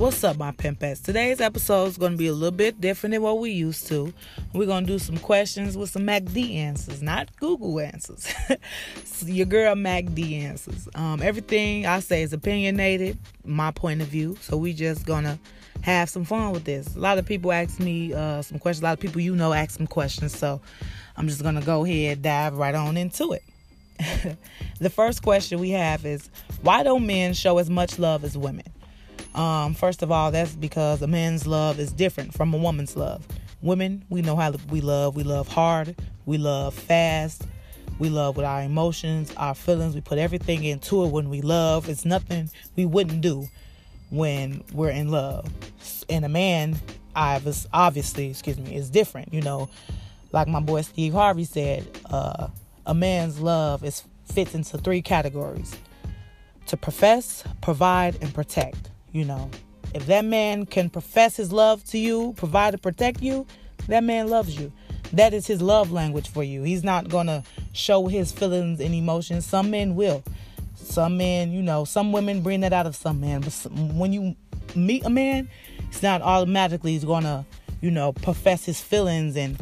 What's 0.00 0.24
up, 0.24 0.38
my 0.38 0.52
pimpettes? 0.52 1.02
Today's 1.02 1.42
episode 1.42 1.88
is 1.88 1.98
going 1.98 2.12
to 2.12 2.16
be 2.16 2.28
a 2.28 2.32
little 2.32 2.56
bit 2.56 2.80
different 2.80 3.12
than 3.12 3.20
what 3.20 3.38
we 3.38 3.50
used 3.50 3.86
to. 3.88 4.14
We're 4.54 4.64
going 4.64 4.86
to 4.86 4.92
do 4.92 4.98
some 4.98 5.18
questions 5.18 5.76
with 5.76 5.90
some 5.90 6.06
MackDee 6.06 6.54
answers, 6.54 7.02
not 7.02 7.28
Google 7.36 7.78
answers. 7.80 8.32
Your 9.26 9.44
girl 9.44 9.74
MackDee 9.74 10.40
answers. 10.40 10.88
Um, 10.94 11.20
everything 11.20 11.84
I 11.84 12.00
say 12.00 12.22
is 12.22 12.32
opinionated, 12.32 13.18
my 13.44 13.72
point 13.72 14.00
of 14.00 14.08
view. 14.08 14.38
So 14.40 14.56
we 14.56 14.72
just 14.72 15.04
going 15.04 15.24
to 15.24 15.38
have 15.82 16.08
some 16.08 16.24
fun 16.24 16.52
with 16.52 16.64
this. 16.64 16.96
A 16.96 16.98
lot 16.98 17.18
of 17.18 17.26
people 17.26 17.52
ask 17.52 17.78
me 17.78 18.14
uh, 18.14 18.40
some 18.40 18.58
questions. 18.58 18.80
A 18.80 18.86
lot 18.86 18.94
of 18.94 19.00
people 19.00 19.20
you 19.20 19.36
know 19.36 19.52
ask 19.52 19.76
some 19.76 19.86
questions. 19.86 20.34
So 20.34 20.62
I'm 21.18 21.28
just 21.28 21.42
going 21.42 21.56
to 21.56 21.60
go 21.60 21.84
ahead 21.84 22.22
dive 22.22 22.56
right 22.56 22.74
on 22.74 22.96
into 22.96 23.32
it. 23.34 23.42
the 24.80 24.88
first 24.88 25.22
question 25.22 25.60
we 25.60 25.68
have 25.72 26.06
is 26.06 26.30
why 26.62 26.84
don't 26.84 27.06
men 27.06 27.34
show 27.34 27.58
as 27.58 27.68
much 27.68 27.98
love 27.98 28.24
as 28.24 28.38
women? 28.38 28.64
Um, 29.34 29.74
first 29.74 30.02
of 30.02 30.10
all, 30.10 30.30
that's 30.30 30.54
because 30.54 31.02
a 31.02 31.06
man's 31.06 31.46
love 31.46 31.78
is 31.78 31.92
different 31.92 32.34
from 32.34 32.52
a 32.52 32.56
woman's 32.56 32.96
love. 32.96 33.26
Women, 33.62 34.04
we 34.08 34.22
know 34.22 34.36
how 34.36 34.52
we 34.70 34.80
love. 34.80 35.16
We 35.16 35.22
love 35.22 35.48
hard. 35.48 35.96
We 36.26 36.38
love 36.38 36.74
fast. 36.74 37.42
We 37.98 38.08
love 38.08 38.36
with 38.36 38.46
our 38.46 38.62
emotions, 38.62 39.32
our 39.36 39.54
feelings. 39.54 39.94
We 39.94 40.00
put 40.00 40.18
everything 40.18 40.64
into 40.64 41.04
it 41.04 41.08
when 41.08 41.28
we 41.28 41.42
love. 41.42 41.88
It's 41.88 42.04
nothing 42.04 42.50
we 42.74 42.86
wouldn't 42.86 43.20
do 43.20 43.46
when 44.10 44.64
we're 44.72 44.90
in 44.90 45.10
love. 45.10 45.46
And 46.08 46.24
a 46.24 46.28
man, 46.28 46.76
obviously, 47.14 48.30
excuse 48.30 48.58
me, 48.58 48.74
is 48.74 48.90
different. 48.90 49.34
You 49.34 49.42
know, 49.42 49.68
like 50.32 50.48
my 50.48 50.60
boy 50.60 50.80
Steve 50.80 51.12
Harvey 51.12 51.44
said, 51.44 51.86
uh, 52.06 52.48
a 52.86 52.94
man's 52.94 53.38
love 53.38 53.84
is 53.84 54.02
fits 54.24 54.54
into 54.54 54.78
three 54.78 55.02
categories: 55.02 55.76
to 56.66 56.76
profess, 56.76 57.44
provide, 57.60 58.16
and 58.22 58.32
protect. 58.32 58.90
You 59.12 59.24
know, 59.24 59.50
if 59.94 60.06
that 60.06 60.24
man 60.24 60.66
can 60.66 60.90
profess 60.90 61.36
his 61.36 61.52
love 61.52 61.84
to 61.86 61.98
you, 61.98 62.34
provide 62.36 62.74
and 62.74 62.82
protect 62.82 63.22
you, 63.22 63.46
that 63.88 64.04
man 64.04 64.28
loves 64.28 64.58
you. 64.58 64.72
That 65.12 65.34
is 65.34 65.46
his 65.46 65.60
love 65.60 65.90
language 65.90 66.28
for 66.28 66.44
you. 66.44 66.62
He's 66.62 66.84
not 66.84 67.08
going 67.08 67.26
to 67.26 67.42
show 67.72 68.06
his 68.06 68.30
feelings 68.30 68.80
and 68.80 68.94
emotions. 68.94 69.44
Some 69.44 69.70
men 69.70 69.96
will. 69.96 70.22
Some 70.76 71.16
men, 71.16 71.52
you 71.52 71.62
know, 71.62 71.84
some 71.84 72.12
women 72.12 72.42
bring 72.42 72.60
that 72.60 72.72
out 72.72 72.86
of 72.86 72.94
some 72.94 73.20
men. 73.20 73.40
But 73.40 73.52
when 73.72 74.12
you 74.12 74.36
meet 74.76 75.04
a 75.04 75.10
man, 75.10 75.48
it's 75.88 76.02
not 76.02 76.22
automatically 76.22 76.92
he's 76.92 77.04
going 77.04 77.24
to, 77.24 77.44
you 77.80 77.90
know, 77.90 78.12
profess 78.12 78.64
his 78.64 78.80
feelings 78.80 79.36
and 79.36 79.58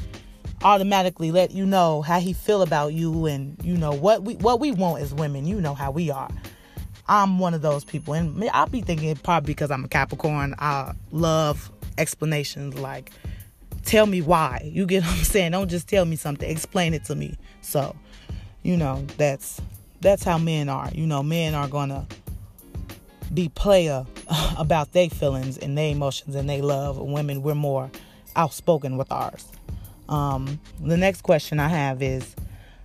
automatically 0.63 1.31
let 1.31 1.53
you 1.53 1.65
know 1.65 2.03
how 2.03 2.21
he 2.21 2.33
feel 2.33 2.63
about 2.63 2.93
you 2.93 3.27
and 3.27 3.57
you 3.63 3.77
know 3.77 3.93
what 3.93 4.25
we 4.25 4.35
what 4.37 4.61
we 4.61 4.73
want 4.73 5.03
as 5.03 5.15
women. 5.15 5.47
You 5.47 5.61
know 5.61 5.75
how 5.75 5.91
we 5.91 6.11
are. 6.11 6.31
I'm 7.09 7.39
one 7.39 7.55
of 7.55 7.62
those 7.62 7.84
people. 7.84 8.14
And 8.14 8.48
I'll 8.51 8.69
be 8.69 8.83
thinking 8.83 9.14
probably 9.17 9.47
because 9.47 9.70
I'm 9.70 9.84
a 9.84 9.89
Capricorn, 9.89 10.55
I 10.59 10.92
love 11.11 11.70
explanations 11.97 12.78
like, 12.78 13.11
tell 13.84 14.06
me 14.06 14.20
why. 14.23 14.69
You 14.73 14.87
get 14.87 15.03
what 15.05 15.17
I'm 15.17 15.25
saying? 15.25 15.53
Don't 15.53 15.69
just 15.69 15.89
tell 15.89 16.05
me 16.05 16.17
something, 16.17 16.48
explain 16.48 16.95
it 16.95 17.05
to 17.05 17.14
me. 17.14 17.36
So, 17.62 17.97
you 18.62 18.77
know, 18.77 19.05
that's 19.17 19.61
that's 20.01 20.23
how 20.23 20.39
men 20.39 20.69
are. 20.69 20.91
You 20.95 21.06
know, 21.06 21.23
men 21.23 21.55
are 21.55 21.69
gonna 21.69 22.06
be 23.33 23.48
player 23.48 24.06
about 24.59 24.92
their 24.92 25.09
feelings 25.09 25.59
and 25.59 25.77
their 25.77 25.91
emotions 25.91 26.34
and 26.34 26.48
their 26.48 26.62
love. 26.62 26.98
Women, 26.98 27.42
we're 27.42 27.55
more 27.55 27.91
outspoken 28.36 28.97
with 28.97 29.11
ours. 29.11 29.48
Um, 30.09 30.61
the 30.81 30.97
next 30.97 31.23
question 31.23 31.61
I 31.61 31.69
have 31.69 32.03
is, 32.03 32.34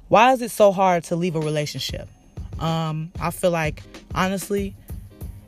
why 0.09 0.33
is 0.33 0.41
it 0.41 0.51
so 0.51 0.71
hard 0.71 1.05
to 1.05 1.15
leave 1.15 1.35
a 1.35 1.39
relationship? 1.39 2.09
Um, 2.59 3.11
I 3.19 3.31
feel 3.31 3.51
like 3.51 3.83
honestly, 4.15 4.75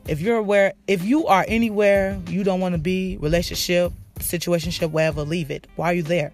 if 0.08 0.20
you're 0.20 0.36
aware, 0.36 0.74
if 0.86 1.04
you 1.04 1.26
are 1.26 1.44
anywhere 1.48 2.20
you 2.28 2.44
don't 2.44 2.60
want 2.60 2.74
to 2.74 2.78
be, 2.78 3.16
relationship, 3.18 3.92
situationship, 4.18 4.90
wherever, 4.90 5.22
leave 5.22 5.50
it. 5.50 5.66
Why 5.76 5.90
are 5.90 5.94
you 5.94 6.02
there? 6.02 6.32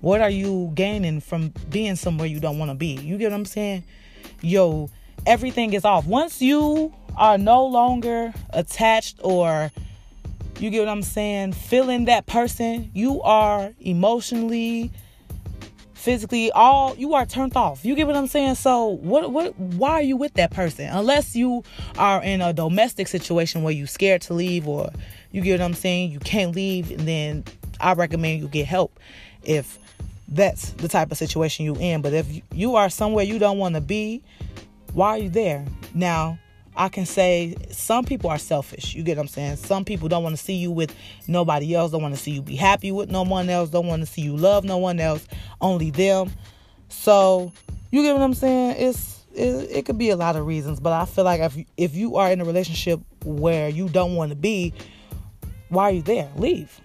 What 0.00 0.20
are 0.20 0.30
you 0.30 0.70
gaining 0.74 1.20
from 1.20 1.52
being 1.70 1.96
somewhere 1.96 2.28
you 2.28 2.40
don't 2.40 2.58
want 2.58 2.70
to 2.70 2.74
be? 2.74 2.94
You 2.94 3.18
get 3.18 3.30
what 3.30 3.36
I'm 3.36 3.44
saying? 3.44 3.84
Yo, 4.40 4.90
everything 5.26 5.72
is 5.72 5.84
off. 5.84 6.06
Once 6.06 6.40
you 6.40 6.94
are 7.16 7.36
no 7.36 7.66
longer 7.66 8.32
attached 8.50 9.18
or 9.22 9.72
you 10.60 10.70
get 10.70 10.80
what 10.80 10.88
I'm 10.88 11.02
saying, 11.02 11.52
feeling 11.52 12.04
that 12.04 12.26
person, 12.26 12.90
you 12.94 13.20
are 13.22 13.72
emotionally, 13.80 14.92
physically 15.98 16.50
all 16.52 16.94
you 16.96 17.14
are 17.14 17.26
turned 17.26 17.56
off. 17.56 17.84
You 17.84 17.94
get 17.94 18.06
what 18.06 18.16
i'm 18.16 18.28
saying? 18.28 18.54
So 18.54 18.86
what 18.86 19.30
what 19.32 19.58
why 19.58 19.92
are 19.92 20.02
you 20.02 20.16
with 20.16 20.34
that 20.34 20.52
person? 20.52 20.88
Unless 20.88 21.34
you 21.34 21.64
are 21.98 22.22
in 22.22 22.40
a 22.40 22.52
domestic 22.52 23.08
situation 23.08 23.62
where 23.62 23.74
you 23.74 23.86
scared 23.86 24.22
to 24.22 24.34
leave 24.34 24.68
or 24.68 24.90
you 25.32 25.42
get 25.42 25.58
what 25.58 25.64
i'm 25.64 25.74
saying? 25.74 26.12
You 26.12 26.20
can't 26.20 26.54
leave 26.54 27.04
then 27.04 27.44
i 27.80 27.92
recommend 27.92 28.40
you 28.40 28.48
get 28.48 28.66
help 28.66 28.98
if 29.42 29.78
that's 30.28 30.70
the 30.72 30.88
type 30.88 31.10
of 31.10 31.16
situation 31.16 31.64
you 31.64 31.74
in. 31.76 32.02
But 32.02 32.12
if 32.12 32.26
you 32.52 32.76
are 32.76 32.90
somewhere 32.90 33.24
you 33.24 33.38
don't 33.38 33.58
want 33.58 33.74
to 33.74 33.80
be 33.80 34.22
why 34.92 35.10
are 35.10 35.18
you 35.18 35.28
there? 35.28 35.66
Now 35.94 36.38
I 36.78 36.88
can 36.88 37.06
say 37.06 37.56
some 37.72 38.04
people 38.04 38.30
are 38.30 38.38
selfish. 38.38 38.94
You 38.94 39.02
get 39.02 39.16
what 39.16 39.24
I'm 39.24 39.28
saying? 39.28 39.56
Some 39.56 39.84
people 39.84 40.08
don't 40.08 40.22
want 40.22 40.36
to 40.36 40.42
see 40.42 40.54
you 40.54 40.70
with 40.70 40.94
nobody 41.26 41.74
else, 41.74 41.90
don't 41.90 42.02
want 42.02 42.14
to 42.14 42.20
see 42.20 42.30
you 42.30 42.40
be 42.40 42.54
happy 42.54 42.92
with 42.92 43.10
no 43.10 43.22
one 43.22 43.50
else, 43.50 43.68
don't 43.68 43.88
want 43.88 44.00
to 44.00 44.06
see 44.06 44.22
you 44.22 44.36
love 44.36 44.62
no 44.62 44.78
one 44.78 45.00
else, 45.00 45.26
only 45.60 45.90
them. 45.90 46.30
So, 46.88 47.52
you 47.90 48.02
get 48.02 48.12
what 48.12 48.22
I'm 48.22 48.32
saying? 48.32 48.76
It's 48.78 49.24
it, 49.34 49.70
it 49.70 49.86
could 49.86 49.98
be 49.98 50.10
a 50.10 50.16
lot 50.16 50.36
of 50.36 50.46
reasons, 50.46 50.78
but 50.78 50.92
I 50.92 51.04
feel 51.04 51.24
like 51.24 51.40
if 51.40 51.56
if 51.76 51.96
you 51.96 52.14
are 52.14 52.30
in 52.30 52.40
a 52.40 52.44
relationship 52.44 53.00
where 53.24 53.68
you 53.68 53.88
don't 53.88 54.14
want 54.14 54.30
to 54.30 54.36
be, 54.36 54.72
why 55.70 55.84
are 55.84 55.92
you 55.92 56.02
there? 56.02 56.30
Leave. 56.36 56.80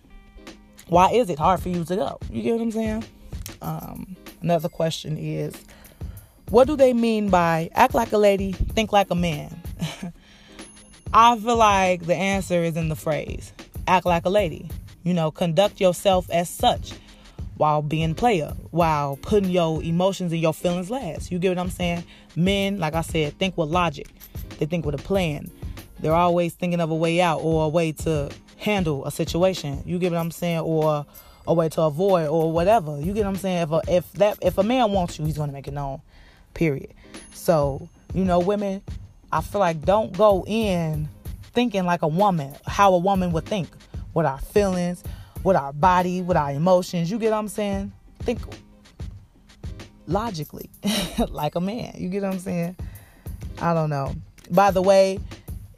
Why 0.88 1.12
is 1.12 1.30
it 1.30 1.38
hard 1.38 1.62
for 1.62 1.70
you 1.70 1.86
to 1.86 1.96
go? 1.96 2.20
You 2.32 2.42
get 2.42 2.54
what 2.54 2.62
I'm 2.64 2.72
saying? 2.72 3.04
Um, 3.62 4.18
another 4.42 4.70
question 4.70 5.18
is, 5.18 5.54
what 6.50 6.66
do 6.66 6.76
they 6.76 6.94
mean 6.94 7.30
by 7.30 7.70
act 7.76 7.94
like 7.94 8.12
a 8.12 8.18
lady, 8.18 8.54
think 8.54 8.92
like 8.92 9.12
a 9.12 9.16
man? 9.16 9.63
I 11.14 11.38
feel 11.38 11.58
like 11.58 12.06
the 12.06 12.16
answer 12.16 12.64
is 12.64 12.76
in 12.76 12.90
the 12.90 12.96
phrase 12.96 13.54
act 13.88 14.06
like 14.06 14.26
a 14.26 14.30
lady. 14.30 14.70
You 15.04 15.14
know, 15.14 15.32
conduct 15.32 15.82
yourself 15.82 16.30
as 16.30 16.50
such 16.50 16.94
while 17.58 17.82
being 17.82 18.16
player, 18.16 18.54
while 18.72 19.18
putting 19.18 19.50
your 19.50 19.84
emotions 19.84 20.32
and 20.32 20.42
your 20.42 20.54
feelings 20.54 20.90
last. 20.90 21.32
You 21.32 21.40
get 21.40 21.50
what 21.50 21.60
I'm 21.60 21.70
saying? 21.70 22.04
Men, 22.36 22.80
like 22.80 22.96
I 22.96 23.02
said, 23.02 23.38
think 23.38 23.58
with 23.58 23.70
logic. 23.70 24.08
They 24.58 24.66
think 24.66 24.86
with 24.86 24.96
a 24.96 25.04
plan. 25.04 25.52
They're 26.00 26.14
always 26.14 26.54
thinking 26.54 26.80
of 26.80 26.90
a 26.90 26.96
way 26.96 27.22
out 27.22 27.40
or 27.42 27.66
a 27.66 27.70
way 27.70 27.92
to 27.92 28.32
handle 28.58 29.06
a 29.06 29.12
situation. 29.12 29.84
You 29.86 30.00
get 30.00 30.12
what 30.12 30.20
I'm 30.20 30.32
saying? 30.32 30.60
Or 30.60 31.06
a 31.46 31.54
way 31.54 31.70
to 31.70 31.82
avoid 31.82 32.28
or 32.28 32.52
whatever. 32.52 33.00
You 33.00 33.14
get 33.14 33.26
what 33.26 33.32
I'm 33.32 33.36
saying? 33.36 33.64
If 33.64 33.72
a, 33.72 33.82
if 33.88 34.14
that 34.14 34.38
if 34.42 34.58
a 34.58 34.64
man 34.64 34.92
wants 34.92 35.20
you, 35.20 35.26
he's 35.26 35.38
gonna 35.38 35.52
make 35.52 35.68
it 35.68 35.74
known. 35.74 36.02
Period. 36.54 36.94
So, 37.34 37.90
you 38.14 38.24
know, 38.24 38.40
women, 38.40 38.82
I 39.34 39.42
feel 39.42 39.60
like 39.60 39.82
don't 39.82 40.16
go 40.16 40.46
in 40.46 41.10
thinking 41.54 41.86
like 41.86 42.04
a 42.04 42.08
woman, 42.08 42.54
how 42.68 42.94
a 42.94 43.00
woman 43.00 43.32
would 43.32 43.46
think, 43.46 43.68
with 44.14 44.28
our 44.28 44.38
feelings, 44.38 45.04
with 45.44 45.56
our 45.56 45.74
body, 45.74 46.22
with 46.22 46.38
our 46.38 46.52
emotions. 46.52 47.10
You 47.10 47.18
get 47.18 47.32
what 47.32 47.40
I'm 47.40 47.48
saying? 47.48 47.92
Think 48.20 48.42
logically, 50.06 50.70
like 51.30 51.56
a 51.56 51.62
man. 51.62 51.96
You 51.98 52.10
get 52.10 52.22
what 52.22 52.34
I'm 52.34 52.40
saying? 52.40 52.76
I 53.60 53.74
don't 53.74 53.90
know. 53.90 54.16
By 54.52 54.70
the 54.70 54.84
way, 54.84 55.20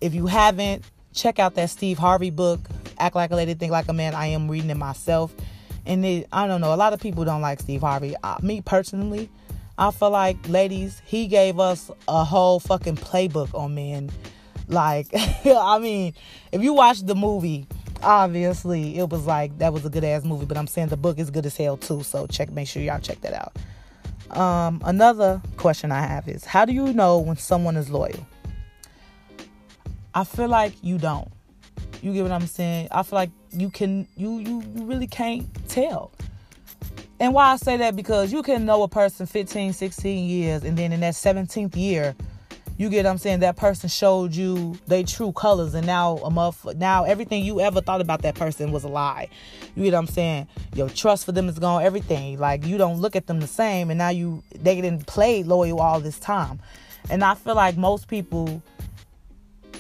if 0.02 0.14
you 0.14 0.26
haven't, 0.28 0.84
check 1.14 1.40
out 1.40 1.56
that 1.56 1.70
Steve 1.70 1.98
Harvey 1.98 2.32
book, 2.32 2.60
Act 2.98 3.16
Like 3.16 3.32
a 3.32 3.38
Lady, 3.38 3.54
Think 3.54 3.72
Like 3.72 3.88
a 3.88 3.94
Man. 3.94 4.14
I 4.14 4.28
am 4.28 4.52
reading 4.52 4.70
it 4.70 4.76
myself. 4.76 5.34
And 5.86 6.06
it, 6.06 6.28
I 6.34 6.46
don't 6.46 6.60
know, 6.60 6.74
a 6.74 6.76
lot 6.76 6.92
of 6.92 7.00
people 7.00 7.24
don't 7.24 7.42
like 7.42 7.62
Steve 7.62 7.82
Harvey. 7.82 8.16
Uh, 8.22 8.36
me 8.42 8.60
personally, 8.60 9.30
I 9.78 9.92
feel 9.92 10.10
like, 10.10 10.48
ladies, 10.48 11.02
he 11.06 11.28
gave 11.28 11.60
us 11.60 11.92
a 12.08 12.24
whole 12.24 12.60
fucking 12.60 12.96
playbook 12.96 13.54
on 13.54 13.76
men. 13.76 14.10
Like, 14.68 15.08
I 15.14 15.80
mean, 15.80 16.14
if 16.52 16.62
you 16.62 16.74
watch 16.74 17.02
the 17.02 17.16
movie, 17.16 17.68
obviously 18.02 18.98
it 18.98 19.10
was 19.10 19.26
like 19.26 19.58
that 19.58 19.74
was 19.74 19.86
a 19.86 19.90
good 19.90 20.04
ass 20.04 20.24
movie, 20.24 20.46
but 20.46 20.58
I'm 20.58 20.68
saying 20.68 20.90
the 20.90 20.98
book 20.98 21.20
is 21.20 21.30
good 21.30 21.46
as 21.46 21.58
hell 21.58 21.78
too. 21.78 22.04
So 22.04 22.28
check, 22.28 22.52
make 22.52 22.68
sure 22.68 22.82
y'all 22.82 23.00
check 23.00 23.20
that 23.22 23.34
out. 23.34 24.38
Um, 24.38 24.82
another 24.86 25.42
question 25.58 25.92
I 25.92 26.02
have 26.02 26.28
is, 26.28 26.46
how 26.46 26.66
do 26.66 26.74
you 26.74 26.94
know 26.94 27.20
when 27.20 27.38
someone 27.38 27.76
is 27.78 27.90
loyal? 27.90 28.26
I 30.14 30.24
feel 30.24 30.48
like 30.48 30.74
you 30.82 30.98
don't. 30.98 31.30
You 32.02 32.14
get 32.14 32.24
what 32.24 32.32
I'm 32.32 32.48
saying? 32.48 32.88
I 32.92 33.04
feel 33.04 33.18
like 33.18 33.32
you 33.52 33.70
can, 33.70 34.08
you 34.16 34.40
you, 34.40 34.64
you 34.76 34.86
really 34.86 35.08
can't 35.08 35.46
tell. 35.68 36.12
And 37.20 37.34
why 37.34 37.54
I 37.54 37.58
say 37.58 37.78
that 37.78 37.96
because 37.96 38.34
you 38.34 38.44
can 38.44 38.66
know 38.66 38.84
a 38.84 38.88
person 38.88 39.26
15, 39.26 39.74
16 39.74 40.30
years, 40.30 40.64
and 40.64 40.78
then 40.78 40.92
in 40.92 41.00
that 41.00 41.14
17th 41.14 41.76
year, 41.76 42.16
you 42.78 42.90
get 42.90 43.06
I'm 43.06 43.18
saying, 43.18 43.40
that 43.40 43.56
person 43.56 43.88
showed 43.88 44.36
you 44.36 44.78
their 44.88 45.04
true 45.04 45.32
colors, 45.32 45.74
and 45.76 45.88
now 45.88 46.18
a 46.18 46.30
muff, 46.30 46.66
now 46.76 47.06
everything 47.06 47.46
you 47.46 47.62
ever 47.62 47.80
thought 47.80 48.02
about 48.02 48.22
that 48.24 48.36
person 48.36 48.74
was 48.74 48.84
a 48.84 48.90
lie. 48.90 49.30
You 49.76 49.84
get 49.84 49.94
what 49.94 50.00
I'm 50.00 50.08
saying? 50.08 50.48
Your 50.76 50.90
trust 50.90 51.26
for 51.26 51.32
them 51.32 51.48
is 51.48 51.58
gone, 51.58 51.84
everything. 51.84 52.38
Like 52.38 52.66
you 52.66 52.78
don't 52.78 53.00
look 53.00 53.16
at 53.16 53.28
them 53.28 53.40
the 53.40 53.48
same, 53.48 53.90
and 53.90 53.98
now 53.98 54.10
you 54.10 54.44
they 54.54 54.82
didn't 54.82 55.08
play 55.08 55.44
loyal 55.44 55.80
all 55.80 56.02
this 56.02 56.20
time. 56.20 56.60
And 57.10 57.24
I 57.24 57.36
feel 57.36 57.56
like 57.56 57.78
most 57.78 58.10
people 58.10 58.62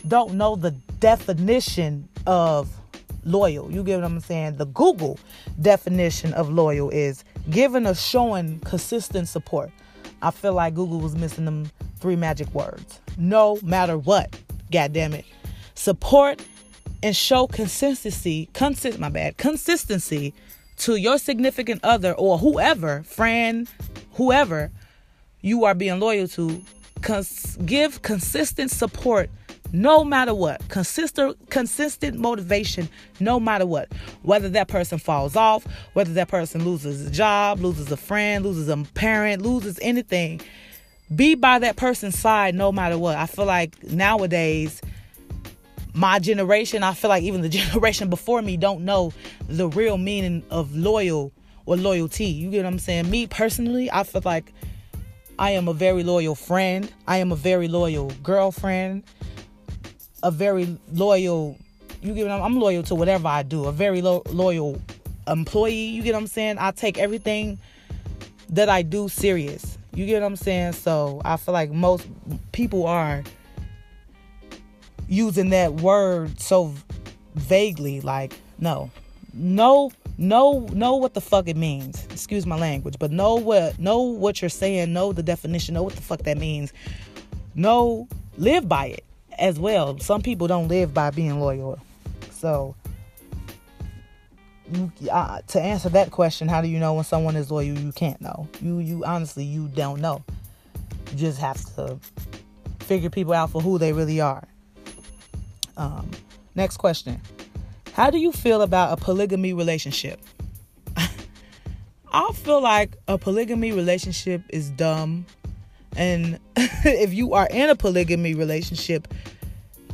don't 0.07 0.35
know 0.35 0.55
the 0.55 0.71
definition 0.71 2.07
of 2.25 2.69
loyal. 3.25 3.71
You 3.71 3.83
get 3.83 3.97
what 3.97 4.05
I'm 4.05 4.19
saying? 4.19 4.57
The 4.57 4.65
Google 4.67 5.19
definition 5.61 6.33
of 6.33 6.49
loyal 6.49 6.89
is 6.89 7.23
giving 7.49 7.85
or 7.85 7.95
showing 7.95 8.59
consistent 8.61 9.27
support. 9.27 9.71
I 10.21 10.31
feel 10.31 10.53
like 10.53 10.75
Google 10.75 11.01
was 11.01 11.15
missing 11.15 11.45
them 11.45 11.69
three 11.99 12.15
magic 12.15 12.47
words. 12.53 13.01
No 13.17 13.59
matter 13.61 13.97
what. 13.97 14.35
God 14.71 14.93
damn 14.93 15.13
it. 15.13 15.25
Support 15.73 16.41
and 17.03 17.15
show 17.15 17.47
consistency, 17.47 18.49
consist 18.53 18.97
my 18.97 19.09
bad, 19.09 19.37
consistency 19.37 20.33
to 20.77 20.95
your 20.95 21.17
significant 21.17 21.83
other 21.83 22.13
or 22.13 22.37
whoever, 22.37 23.03
friend, 23.03 23.69
whoever 24.13 24.71
you 25.41 25.65
are 25.65 25.75
being 25.75 25.99
loyal 25.99 26.27
to. 26.29 26.61
Cons- 27.01 27.57
give 27.57 28.01
consistent 28.01 28.71
support 28.71 29.29
no 29.71 30.03
matter 30.03 30.33
what. 30.33 30.67
Consistent 30.69 31.49
consistent 31.49 32.17
motivation 32.17 32.89
no 33.19 33.39
matter 33.39 33.65
what. 33.65 33.91
Whether 34.23 34.49
that 34.49 34.67
person 34.67 34.97
falls 34.97 35.35
off, 35.35 35.65
whether 35.93 36.13
that 36.13 36.27
person 36.27 36.65
loses 36.65 37.05
a 37.05 37.11
job, 37.11 37.59
loses 37.59 37.91
a 37.91 37.97
friend, 37.97 38.45
loses 38.45 38.69
a 38.69 38.77
parent, 38.93 39.41
loses 39.41 39.79
anything. 39.81 40.41
Be 41.13 41.35
by 41.35 41.59
that 41.59 41.75
person's 41.75 42.17
side 42.17 42.55
no 42.55 42.71
matter 42.71 42.97
what. 42.97 43.17
I 43.17 43.25
feel 43.25 43.45
like 43.45 43.83
nowadays 43.83 44.81
my 45.93 46.19
generation, 46.19 46.83
I 46.83 46.93
feel 46.93 47.09
like 47.09 47.23
even 47.23 47.41
the 47.41 47.49
generation 47.63 48.09
before 48.09 48.41
me 48.41 48.57
don't 48.57 48.83
know 48.83 49.13
the 49.47 49.69
real 49.69 49.97
meaning 49.97 50.43
of 50.49 50.75
loyal 50.75 51.31
or 51.65 51.77
loyalty. 51.77 52.25
You 52.25 52.51
get 52.51 52.63
what 52.63 52.67
I'm 52.67 52.79
saying? 52.79 53.09
Me 53.09 53.27
personally, 53.27 53.89
I 53.91 54.03
feel 54.03 54.21
like 54.25 54.51
I 55.39 55.51
am 55.51 55.67
a 55.67 55.73
very 55.73 56.03
loyal 56.03 56.35
friend. 56.35 56.91
I 57.07 57.17
am 57.17 57.31
a 57.31 57.35
very 57.35 57.67
loyal 57.67 58.11
girlfriend. 58.23 59.03
A 60.25 60.31
very 60.31 60.77
loyal, 60.91 61.57
you 62.01 62.13
get 62.13 62.23
what 62.23 62.31
I'm, 62.31 62.41
I'm 62.41 62.59
loyal 62.59 62.83
to 62.83 62.95
whatever 62.95 63.27
I 63.27 63.43
do. 63.43 63.65
A 63.65 63.71
very 63.71 64.01
lo- 64.01 64.23
loyal 64.31 64.81
employee. 65.27 65.85
You 65.85 66.01
get 66.01 66.13
what 66.13 66.21
I'm 66.21 66.27
saying? 66.27 66.57
I 66.59 66.71
take 66.71 66.97
everything 66.97 67.59
that 68.49 68.67
I 68.67 68.81
do 68.81 69.07
serious. 69.07 69.77
You 69.93 70.05
get 70.05 70.21
what 70.21 70.27
I'm 70.27 70.35
saying? 70.35 70.73
So 70.73 71.21
I 71.23 71.37
feel 71.37 71.53
like 71.53 71.71
most 71.71 72.07
people 72.51 72.87
are 72.87 73.23
using 75.07 75.49
that 75.51 75.73
word 75.75 76.39
so 76.39 76.73
vaguely 77.35 78.01
like 78.01 78.33
no 78.59 78.89
no, 79.33 79.91
know 80.17 80.61
know 80.71 80.95
what 80.95 81.13
the 81.13 81.21
fuck 81.21 81.47
it 81.47 81.57
means 81.57 82.05
excuse 82.09 82.45
my 82.45 82.57
language 82.57 82.95
but 82.97 83.11
know 83.11 83.35
what 83.35 83.77
know 83.77 84.01
what 84.01 84.41
you're 84.41 84.49
saying 84.49 84.93
know 84.93 85.11
the 85.11 85.21
definition 85.21 85.73
know 85.73 85.83
what 85.83 85.93
the 85.93 86.01
fuck 86.01 86.19
that 86.23 86.37
means 86.37 86.71
know 87.53 88.07
live 88.37 88.67
by 88.67 88.87
it 88.87 89.03
as 89.39 89.59
well 89.59 89.97
some 89.99 90.21
people 90.21 90.47
don't 90.47 90.67
live 90.67 90.93
by 90.93 91.09
being 91.09 91.39
loyal 91.39 91.79
so 92.31 92.75
you, 94.73 94.91
uh, 95.11 95.41
to 95.47 95.61
answer 95.61 95.89
that 95.89 96.11
question 96.11 96.47
how 96.47 96.61
do 96.61 96.67
you 96.67 96.79
know 96.79 96.93
when 96.93 97.03
someone 97.03 97.35
is 97.35 97.51
loyal 97.51 97.77
you 97.77 97.91
can't 97.91 98.21
know 98.21 98.47
you 98.61 98.79
you 98.79 99.03
honestly 99.05 99.43
you 99.43 99.67
don't 99.69 100.01
know 100.01 100.23
you 101.11 101.17
just 101.17 101.39
have 101.39 101.63
to 101.75 101.99
figure 102.79 103.09
people 103.09 103.33
out 103.33 103.49
for 103.49 103.61
who 103.61 103.77
they 103.77 103.93
really 103.93 104.19
are 104.21 104.47
um, 105.77 106.09
next 106.55 106.77
question. 106.77 107.21
How 107.93 108.09
do 108.09 108.17
you 108.17 108.31
feel 108.31 108.61
about 108.61 108.97
a 108.97 109.01
polygamy 109.01 109.53
relationship? 109.53 110.19
I 112.11 112.31
feel 112.33 112.61
like 112.61 112.95
a 113.07 113.17
polygamy 113.17 113.71
relationship 113.71 114.41
is 114.49 114.69
dumb. 114.71 115.25
And 115.95 116.39
if 116.55 117.13
you 117.13 117.33
are 117.33 117.47
in 117.49 117.69
a 117.69 117.75
polygamy 117.75 118.33
relationship, 118.33 119.13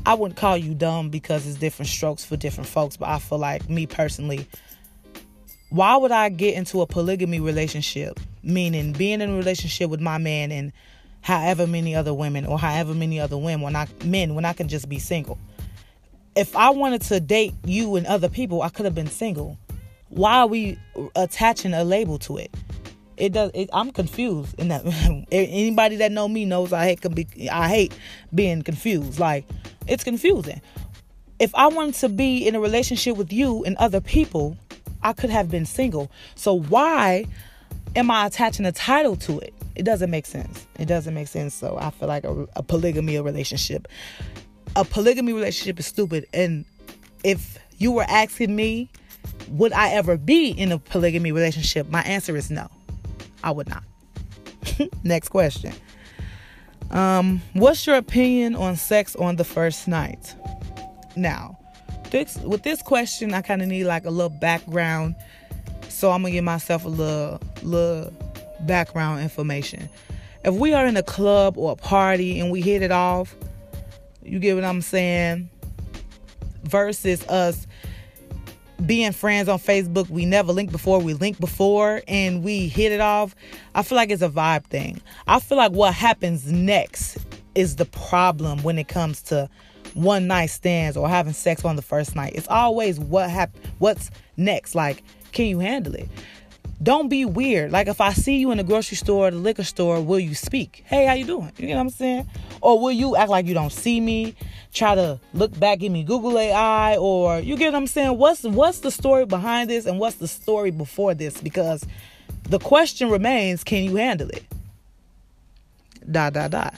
I 0.05 0.15
wouldn't 0.15 0.37
call 0.37 0.57
you 0.57 0.73
dumb 0.73 1.09
because 1.09 1.45
it's 1.45 1.57
different 1.57 1.89
strokes 1.89 2.23
for 2.25 2.37
different 2.37 2.69
folks. 2.69 2.97
But 2.97 3.09
I 3.09 3.19
feel 3.19 3.37
like, 3.37 3.69
me 3.69 3.85
personally, 3.85 4.47
why 5.69 5.95
would 5.97 6.11
I 6.11 6.29
get 6.29 6.55
into 6.55 6.81
a 6.81 6.87
polygamy 6.87 7.39
relationship? 7.39 8.19
Meaning 8.43 8.93
being 8.93 9.21
in 9.21 9.29
a 9.29 9.35
relationship 9.35 9.89
with 9.89 10.01
my 10.01 10.17
man 10.17 10.51
and 10.51 10.71
however 11.21 11.67
many 11.67 11.95
other 11.95 12.13
women 12.13 12.45
or 12.45 12.57
however 12.57 12.95
many 12.95 13.19
other 13.19 13.37
women 13.37 13.61
when 13.61 13.75
I 13.75 13.87
men 14.03 14.33
when 14.33 14.43
I 14.43 14.53
can 14.53 14.67
just 14.67 14.89
be 14.89 14.97
single 14.97 15.37
if 16.35 16.55
I 16.55 16.69
wanted 16.69 17.01
to 17.03 17.19
date 17.19 17.53
you 17.65 17.95
and 17.95 18.07
other 18.07 18.29
people, 18.29 18.61
I 18.61 18.69
could 18.69 18.85
have 18.85 18.95
been 18.95 19.07
single. 19.07 19.57
Why 20.09 20.37
are 20.39 20.47
we 20.47 20.77
attaching 21.15 21.73
a 21.73 21.83
label 21.83 22.17
to 22.19 22.37
it? 22.37 22.53
It 23.17 23.33
does. 23.33 23.51
It, 23.53 23.69
I'm 23.73 23.91
confused. 23.91 24.55
And 24.59 24.71
that 24.71 24.85
anybody 25.31 25.97
that 25.97 26.11
know 26.11 26.27
me 26.27 26.45
knows 26.45 26.73
I 26.73 26.85
hate 26.85 27.15
be. 27.15 27.49
I 27.49 27.67
hate 27.67 27.97
being 28.33 28.61
confused. 28.61 29.19
Like 29.19 29.45
it's 29.87 30.03
confusing. 30.03 30.61
If 31.39 31.53
I 31.55 31.67
wanted 31.67 31.95
to 31.95 32.09
be 32.09 32.47
in 32.47 32.55
a 32.55 32.59
relationship 32.59 33.17
with 33.17 33.33
you 33.33 33.63
and 33.63 33.75
other 33.77 33.99
people, 33.99 34.57
I 35.01 35.13
could 35.13 35.31
have 35.31 35.49
been 35.49 35.65
single. 35.65 36.11
So 36.35 36.59
why 36.59 37.25
am 37.95 38.11
I 38.11 38.27
attaching 38.27 38.65
a 38.65 38.71
title 38.71 39.15
to 39.17 39.39
it? 39.39 39.53
It 39.75 39.83
doesn't 39.83 40.11
make 40.11 40.25
sense. 40.27 40.67
It 40.77 40.85
doesn't 40.85 41.13
make 41.13 41.27
sense. 41.27 41.55
So 41.55 41.77
I 41.79 41.89
feel 41.89 42.07
like 42.07 42.25
a, 42.25 42.47
a 42.55 42.61
polygamy 42.61 43.19
relationship 43.19 43.87
a 44.75 44.85
polygamy 44.85 45.33
relationship 45.33 45.79
is 45.79 45.85
stupid. 45.85 46.27
And 46.33 46.65
if 47.23 47.57
you 47.77 47.91
were 47.91 48.05
asking 48.07 48.55
me, 48.55 48.89
would 49.49 49.73
I 49.73 49.89
ever 49.89 50.17
be 50.17 50.49
in 50.49 50.71
a 50.71 50.79
polygamy 50.79 51.31
relationship? 51.31 51.89
My 51.89 52.01
answer 52.03 52.35
is 52.35 52.49
no. 52.49 52.69
I 53.43 53.51
would 53.51 53.69
not. 53.69 53.83
Next 55.03 55.29
question. 55.29 55.73
Um, 56.91 57.41
what's 57.53 57.87
your 57.87 57.95
opinion 57.95 58.55
on 58.55 58.75
sex 58.75 59.15
on 59.15 59.37
the 59.37 59.43
first 59.43 59.87
night? 59.87 60.35
Now, 61.15 61.57
this, 62.11 62.37
with 62.37 62.63
this 62.63 62.81
question, 62.81 63.33
I 63.33 63.41
kind 63.41 63.61
of 63.61 63.67
need 63.67 63.85
like 63.85 64.05
a 64.05 64.09
little 64.09 64.29
background, 64.29 65.15
so 65.87 66.11
I'm 66.11 66.21
gonna 66.21 66.31
give 66.31 66.43
myself 66.43 66.83
a 66.85 66.89
little 66.89 67.39
little 67.63 68.13
background 68.61 69.21
information. 69.21 69.89
If 70.43 70.55
we 70.55 70.73
are 70.73 70.85
in 70.85 70.97
a 70.97 71.03
club 71.03 71.57
or 71.57 71.71
a 71.71 71.75
party 71.75 72.39
and 72.39 72.51
we 72.51 72.61
hit 72.61 72.81
it 72.81 72.91
off, 72.91 73.35
you 74.23 74.39
get 74.39 74.55
what 74.55 74.63
I'm 74.63 74.81
saying? 74.81 75.49
Versus 76.63 77.25
us 77.27 77.67
being 78.85 79.11
friends 79.11 79.47
on 79.49 79.59
Facebook. 79.59 80.09
We 80.09 80.25
never 80.25 80.51
linked 80.51 80.71
before. 80.71 80.99
We 80.99 81.13
linked 81.13 81.39
before 81.39 82.01
and 82.07 82.43
we 82.43 82.67
hit 82.67 82.91
it 82.91 83.01
off. 83.01 83.35
I 83.75 83.83
feel 83.83 83.95
like 83.95 84.09
it's 84.09 84.21
a 84.21 84.29
vibe 84.29 84.65
thing. 84.65 85.01
I 85.27 85.39
feel 85.39 85.57
like 85.57 85.71
what 85.71 85.93
happens 85.93 86.51
next 86.51 87.17
is 87.55 87.75
the 87.75 87.85
problem 87.85 88.63
when 88.63 88.77
it 88.77 88.87
comes 88.87 89.21
to 89.23 89.49
one 89.93 90.27
night 90.27 90.47
stands 90.47 90.95
or 90.95 91.09
having 91.09 91.33
sex 91.33 91.65
on 91.65 91.75
the 91.75 91.81
first 91.81 92.15
night. 92.15 92.33
It's 92.35 92.47
always 92.47 92.99
what 92.99 93.29
hap- 93.29 93.55
what's 93.79 94.09
next. 94.37 94.73
Like, 94.73 95.03
can 95.31 95.45
you 95.45 95.59
handle 95.59 95.95
it? 95.95 96.07
Don't 96.81 97.09
be 97.09 97.25
weird. 97.25 97.71
Like 97.71 97.87
if 97.87 98.01
I 98.01 98.13
see 98.13 98.37
you 98.37 98.51
in 98.51 98.57
the 98.57 98.63
grocery 98.63 98.97
store 98.97 99.29
the 99.29 99.37
liquor 99.37 99.63
store, 99.63 100.01
will 100.01 100.19
you 100.19 100.33
speak? 100.33 100.83
Hey, 100.85 101.05
how 101.05 101.13
you 101.13 101.25
doing? 101.25 101.51
You 101.57 101.67
know 101.69 101.75
what 101.75 101.81
I'm 101.81 101.89
saying? 101.89 102.27
Or 102.61 102.79
will 102.79 102.91
you 102.91 103.15
act 103.15 103.29
like 103.29 103.45
you 103.45 103.53
don't 103.53 103.71
see 103.71 103.99
me? 103.99 104.35
Try 104.73 104.95
to 104.95 105.19
look 105.33 105.57
back, 105.59 105.79
give 105.79 105.91
me 105.91 106.03
Google 106.03 106.39
AI, 106.39 106.95
or 106.97 107.39
you 107.39 107.57
get 107.57 107.73
what 107.73 107.77
I'm 107.77 107.87
saying? 107.87 108.17
What's 108.17 108.43
what's 108.43 108.79
the 108.79 108.91
story 108.91 109.25
behind 109.25 109.69
this 109.69 109.85
and 109.85 109.99
what's 109.99 110.15
the 110.15 110.27
story 110.27 110.71
before 110.71 111.13
this? 111.13 111.39
Because 111.39 111.85
the 112.43 112.59
question 112.59 113.09
remains, 113.09 113.63
can 113.63 113.83
you 113.83 113.97
handle 113.97 114.29
it? 114.29 114.43
Dot 116.09 116.33
dot 116.33 116.51
dot. 116.51 116.75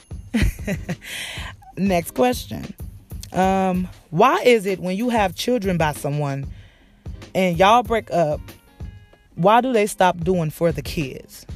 Next 1.76 2.12
question. 2.14 2.74
Um, 3.32 3.88
why 4.10 4.42
is 4.42 4.66
it 4.66 4.80
when 4.80 4.96
you 4.96 5.08
have 5.08 5.34
children 5.34 5.76
by 5.78 5.92
someone 5.92 6.46
and 7.34 7.58
y'all 7.58 7.82
break 7.82 8.10
up 8.12 8.40
why 9.34 9.60
do 9.60 9.72
they 9.72 9.86
stop 9.86 10.18
doing 10.18 10.50
for 10.50 10.72
the 10.72 10.82
kids? 10.82 11.46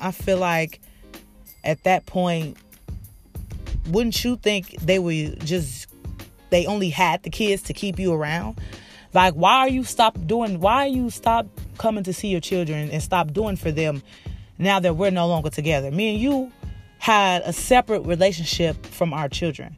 I 0.00 0.10
feel 0.10 0.38
like 0.38 0.80
at 1.62 1.82
that 1.84 2.06
point, 2.06 2.56
wouldn't 3.88 4.22
you 4.24 4.36
think 4.36 4.70
they 4.80 4.98
were 4.98 5.34
just 5.44 5.88
they 6.50 6.66
only 6.66 6.90
had 6.90 7.22
the 7.22 7.30
kids 7.30 7.62
to 7.62 7.72
keep 7.72 7.98
you 7.98 8.12
around? 8.12 8.60
Like, 9.12 9.34
why 9.34 9.58
are 9.58 9.68
you 9.68 9.84
stop 9.84 10.18
doing? 10.26 10.60
Why 10.60 10.84
are 10.84 10.88
you 10.88 11.10
stop 11.10 11.46
coming 11.78 12.04
to 12.04 12.12
see 12.12 12.28
your 12.28 12.40
children 12.40 12.90
and 12.90 13.02
stop 13.02 13.32
doing 13.32 13.56
for 13.56 13.70
them 13.70 14.02
now 14.58 14.80
that 14.80 14.96
we're 14.96 15.10
no 15.10 15.26
longer 15.26 15.50
together? 15.50 15.90
Me 15.90 16.14
and 16.14 16.20
you 16.20 16.52
had 16.98 17.42
a 17.44 17.52
separate 17.52 18.00
relationship 18.00 18.84
from 18.86 19.12
our 19.12 19.28
children. 19.28 19.76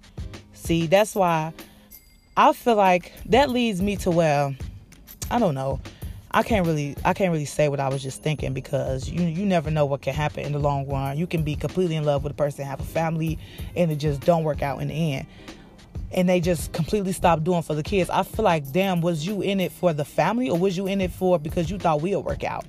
See, 0.54 0.87
that's 0.87 1.14
why 1.14 1.52
I 2.37 2.52
feel 2.52 2.76
like 2.76 3.12
that 3.26 3.50
leads 3.50 3.80
me 3.80 3.96
to 3.96 4.11
well, 4.11 4.54
I 5.30 5.38
don't 5.38 5.54
know. 5.54 5.80
I 6.36 6.42
can't 6.42 6.66
really 6.66 6.94
I 7.02 7.14
can't 7.14 7.32
really 7.32 7.46
say 7.46 7.70
what 7.70 7.80
I 7.80 7.88
was 7.88 8.02
just 8.02 8.22
thinking 8.22 8.52
because 8.52 9.08
you 9.08 9.22
you 9.22 9.46
never 9.46 9.70
know 9.70 9.86
what 9.86 10.02
can 10.02 10.12
happen 10.12 10.44
in 10.44 10.52
the 10.52 10.58
long 10.58 10.86
run. 10.86 11.16
You 11.16 11.26
can 11.26 11.42
be 11.42 11.56
completely 11.56 11.96
in 11.96 12.04
love 12.04 12.24
with 12.24 12.32
a 12.32 12.34
person, 12.34 12.66
have 12.66 12.78
a 12.78 12.84
family, 12.84 13.38
and 13.74 13.90
it 13.90 13.96
just 13.96 14.20
don't 14.20 14.44
work 14.44 14.60
out 14.60 14.82
in 14.82 14.88
the 14.88 15.14
end. 15.14 15.26
And 16.12 16.28
they 16.28 16.40
just 16.40 16.74
completely 16.74 17.12
stop 17.12 17.42
doing 17.42 17.62
for 17.62 17.74
the 17.74 17.82
kids. 17.82 18.10
I 18.10 18.22
feel 18.22 18.44
like, 18.44 18.70
damn, 18.70 19.00
was 19.00 19.26
you 19.26 19.40
in 19.40 19.60
it 19.60 19.72
for 19.72 19.94
the 19.94 20.04
family 20.04 20.50
or 20.50 20.58
was 20.58 20.76
you 20.76 20.86
in 20.86 21.00
it 21.00 21.10
for 21.10 21.38
because 21.38 21.70
you 21.70 21.78
thought 21.78 22.02
we'll 22.02 22.22
work 22.22 22.44
out? 22.44 22.66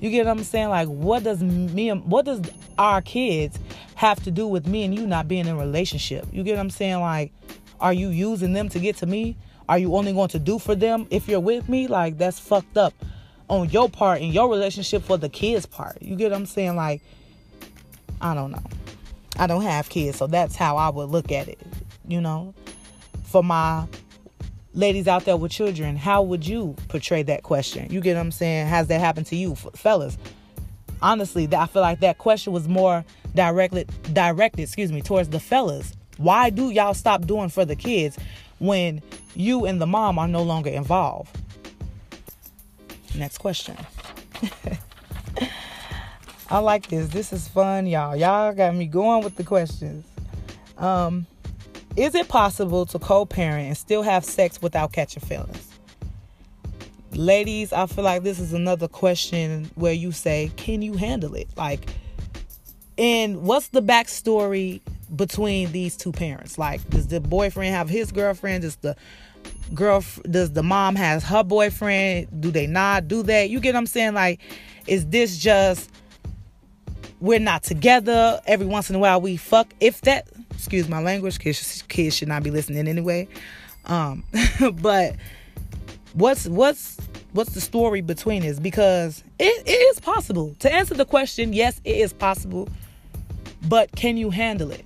You 0.00 0.08
get 0.08 0.24
what 0.24 0.38
I'm 0.38 0.42
saying? 0.42 0.70
Like, 0.70 0.88
what 0.88 1.22
does 1.22 1.42
me 1.42 1.90
and 1.90 2.02
what 2.06 2.24
does 2.24 2.40
our 2.78 3.02
kids 3.02 3.58
have 3.96 4.22
to 4.22 4.30
do 4.30 4.46
with 4.46 4.66
me 4.66 4.82
and 4.82 4.94
you 4.94 5.06
not 5.06 5.28
being 5.28 5.46
in 5.46 5.54
a 5.54 5.58
relationship? 5.58 6.26
You 6.32 6.42
get 6.42 6.54
what 6.54 6.60
I'm 6.60 6.70
saying? 6.70 7.00
Like, 7.00 7.34
Are 7.80 7.92
you 7.92 8.08
using 8.08 8.54
them 8.54 8.70
to 8.70 8.78
get 8.80 8.96
to 8.96 9.06
me? 9.06 9.36
Are 9.70 9.78
you 9.78 9.94
only 9.94 10.12
going 10.12 10.30
to 10.30 10.40
do 10.40 10.58
for 10.58 10.74
them 10.74 11.06
if 11.10 11.28
you're 11.28 11.38
with 11.38 11.68
me? 11.68 11.86
Like 11.86 12.18
that's 12.18 12.40
fucked 12.40 12.76
up 12.76 12.92
on 13.48 13.70
your 13.70 13.88
part 13.88 14.20
in 14.20 14.32
your 14.32 14.50
relationship 14.50 15.04
for 15.04 15.16
the 15.16 15.28
kids 15.28 15.64
part. 15.64 16.02
You 16.02 16.16
get 16.16 16.32
what 16.32 16.38
I'm 16.38 16.46
saying? 16.46 16.74
Like 16.74 17.02
I 18.20 18.34
don't 18.34 18.50
know. 18.50 18.64
I 19.38 19.46
don't 19.46 19.62
have 19.62 19.88
kids, 19.88 20.18
so 20.18 20.26
that's 20.26 20.56
how 20.56 20.76
I 20.76 20.88
would 20.88 21.08
look 21.10 21.30
at 21.30 21.46
it. 21.46 21.60
You 22.08 22.20
know, 22.20 22.52
for 23.22 23.44
my 23.44 23.86
ladies 24.74 25.06
out 25.06 25.24
there 25.24 25.36
with 25.36 25.52
children, 25.52 25.94
how 25.94 26.20
would 26.22 26.44
you 26.44 26.74
portray 26.88 27.22
that 27.22 27.44
question? 27.44 27.92
You 27.92 28.00
get 28.00 28.16
what 28.16 28.22
I'm 28.22 28.32
saying? 28.32 28.66
Has 28.66 28.88
that 28.88 28.98
happened 28.98 29.26
to 29.26 29.36
you, 29.36 29.54
fellas? 29.54 30.18
Honestly, 31.00 31.48
I 31.52 31.66
feel 31.66 31.82
like 31.82 32.00
that 32.00 32.18
question 32.18 32.52
was 32.52 32.66
more 32.66 33.04
directly 33.36 33.86
directed, 34.12 34.62
excuse 34.62 34.90
me, 34.90 35.00
towards 35.00 35.28
the 35.28 35.38
fellas. 35.38 35.92
Why 36.16 36.50
do 36.50 36.70
y'all 36.70 36.92
stop 36.92 37.24
doing 37.24 37.50
for 37.50 37.64
the 37.64 37.76
kids 37.76 38.18
when 38.60 39.02
you 39.34 39.66
and 39.66 39.80
the 39.80 39.86
mom 39.86 40.18
are 40.18 40.28
no 40.28 40.42
longer 40.42 40.70
involved? 40.70 41.36
Next 43.16 43.38
question. 43.38 43.76
I 46.50 46.58
like 46.58 46.88
this. 46.88 47.08
This 47.08 47.32
is 47.32 47.48
fun, 47.48 47.86
y'all. 47.86 48.14
Y'all 48.16 48.52
got 48.52 48.74
me 48.74 48.86
going 48.86 49.24
with 49.24 49.36
the 49.36 49.44
questions. 49.44 50.04
Um, 50.78 51.26
is 51.96 52.14
it 52.14 52.28
possible 52.28 52.86
to 52.86 52.98
co-parent 52.98 53.66
and 53.66 53.76
still 53.76 54.02
have 54.02 54.24
sex 54.24 54.62
without 54.62 54.92
catching 54.92 55.22
feelings? 55.22 55.68
Ladies, 57.12 57.72
I 57.72 57.86
feel 57.86 58.04
like 58.04 58.22
this 58.22 58.38
is 58.38 58.52
another 58.52 58.86
question 58.86 59.70
where 59.74 59.92
you 59.92 60.12
say, 60.12 60.50
"Can 60.56 60.80
you 60.80 60.94
handle 60.94 61.34
it?" 61.34 61.48
Like, 61.56 61.90
and 62.96 63.42
what's 63.42 63.68
the 63.68 63.82
backstory 63.82 64.80
between 65.14 65.72
these 65.72 65.96
two 65.96 66.12
parents? 66.12 66.58
Like, 66.58 66.88
does 66.90 67.08
the 67.08 67.20
boyfriend 67.20 67.74
have 67.74 67.88
his 67.88 68.12
girlfriend? 68.12 68.62
Does 68.62 68.76
the 68.76 68.96
girl 69.74 70.04
does 70.30 70.52
the 70.52 70.62
mom 70.62 70.96
has 70.96 71.24
her 71.24 71.42
boyfriend? 71.42 72.40
Do 72.40 72.50
they 72.50 72.66
not 72.66 73.08
do 73.08 73.22
that? 73.24 73.50
You 73.50 73.60
get 73.60 73.74
what 73.74 73.80
I'm 73.80 73.86
saying? 73.86 74.14
Like, 74.14 74.40
is 74.86 75.06
this 75.06 75.38
just 75.38 75.90
we're 77.20 77.38
not 77.38 77.62
together. 77.62 78.40
Every 78.46 78.66
once 78.66 78.90
in 78.90 78.96
a 78.96 78.98
while 78.98 79.20
we 79.20 79.36
fuck. 79.36 79.72
If 79.80 80.00
that, 80.02 80.28
excuse 80.52 80.88
my 80.88 81.00
language, 81.00 81.38
kids, 81.38 81.82
kids 81.88 82.16
should 82.16 82.28
not 82.28 82.42
be 82.42 82.50
listening 82.50 82.88
anyway. 82.88 83.28
Um, 83.84 84.24
but 84.80 85.16
what's 86.14 86.46
what's 86.46 86.96
what's 87.32 87.52
the 87.52 87.60
story 87.60 88.00
between 88.00 88.42
this? 88.42 88.58
Because 88.58 89.22
it, 89.38 89.62
it 89.66 89.70
is 89.70 90.00
possible 90.00 90.56
to 90.60 90.72
answer 90.72 90.94
the 90.94 91.04
question. 91.04 91.52
Yes, 91.52 91.80
it 91.84 91.96
is 91.96 92.12
possible, 92.12 92.68
but 93.68 93.92
can 93.92 94.16
you 94.16 94.30
handle 94.30 94.70
it? 94.70 94.84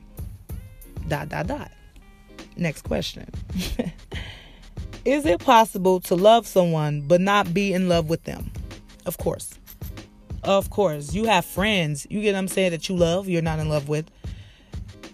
Dot 1.08 1.28
dot 1.28 1.46
dot. 1.46 1.70
Next 2.56 2.82
question. 2.82 3.28
is 5.04 5.26
it 5.26 5.40
possible 5.40 6.00
to 6.00 6.14
love 6.14 6.46
someone 6.46 7.02
but 7.02 7.20
not 7.20 7.52
be 7.52 7.72
in 7.72 7.88
love 7.88 8.08
with 8.08 8.24
them? 8.24 8.50
Of 9.06 9.18
course. 9.18 9.58
Of 10.44 10.68
course, 10.70 11.14
you 11.14 11.24
have 11.24 11.44
friends, 11.44 12.06
you 12.10 12.20
get 12.20 12.34
what 12.34 12.38
I'm 12.38 12.48
saying, 12.48 12.72
that 12.72 12.88
you 12.88 12.96
love, 12.96 13.28
you're 13.28 13.42
not 13.42 13.58
in 13.60 13.70
love 13.70 13.88
with. 13.88 14.10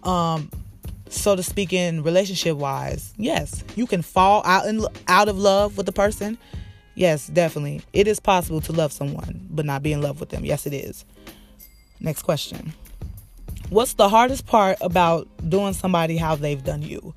Um, 0.02 0.50
so 1.09 1.37
to 1.37 1.42
speak, 1.42 1.73
in 1.73 2.02
relationship 2.02 2.56
wise, 2.56 3.14
yes, 3.16 3.62
you 3.76 3.87
can 3.87 4.02
fall 4.02 4.42
out 4.44 4.66
in 4.66 4.85
out 5.06 5.28
of 5.28 5.38
love 5.38 5.76
with 5.76 5.87
the 5.87 5.92
person. 5.92 6.37
Yes, 6.97 7.28
definitely, 7.28 7.82
it 7.92 8.09
is 8.09 8.18
possible 8.18 8.61
to 8.62 8.73
love 8.73 8.92
someone 8.92 9.47
but 9.50 9.64
not 9.64 9.82
be 9.82 9.92
in 9.92 10.02
love 10.02 10.18
with 10.18 10.30
them. 10.30 10.44
Yes, 10.44 10.66
it 10.66 10.75
is. 10.75 11.04
Next 12.00 12.23
question. 12.23 12.73
What's 13.70 13.94
the 13.94 14.08
hardest 14.08 14.46
part 14.46 14.78
about 14.80 15.28
doing 15.48 15.74
somebody 15.74 16.16
how 16.16 16.34
they've 16.34 16.62
done 16.62 16.82
you? 16.82 17.14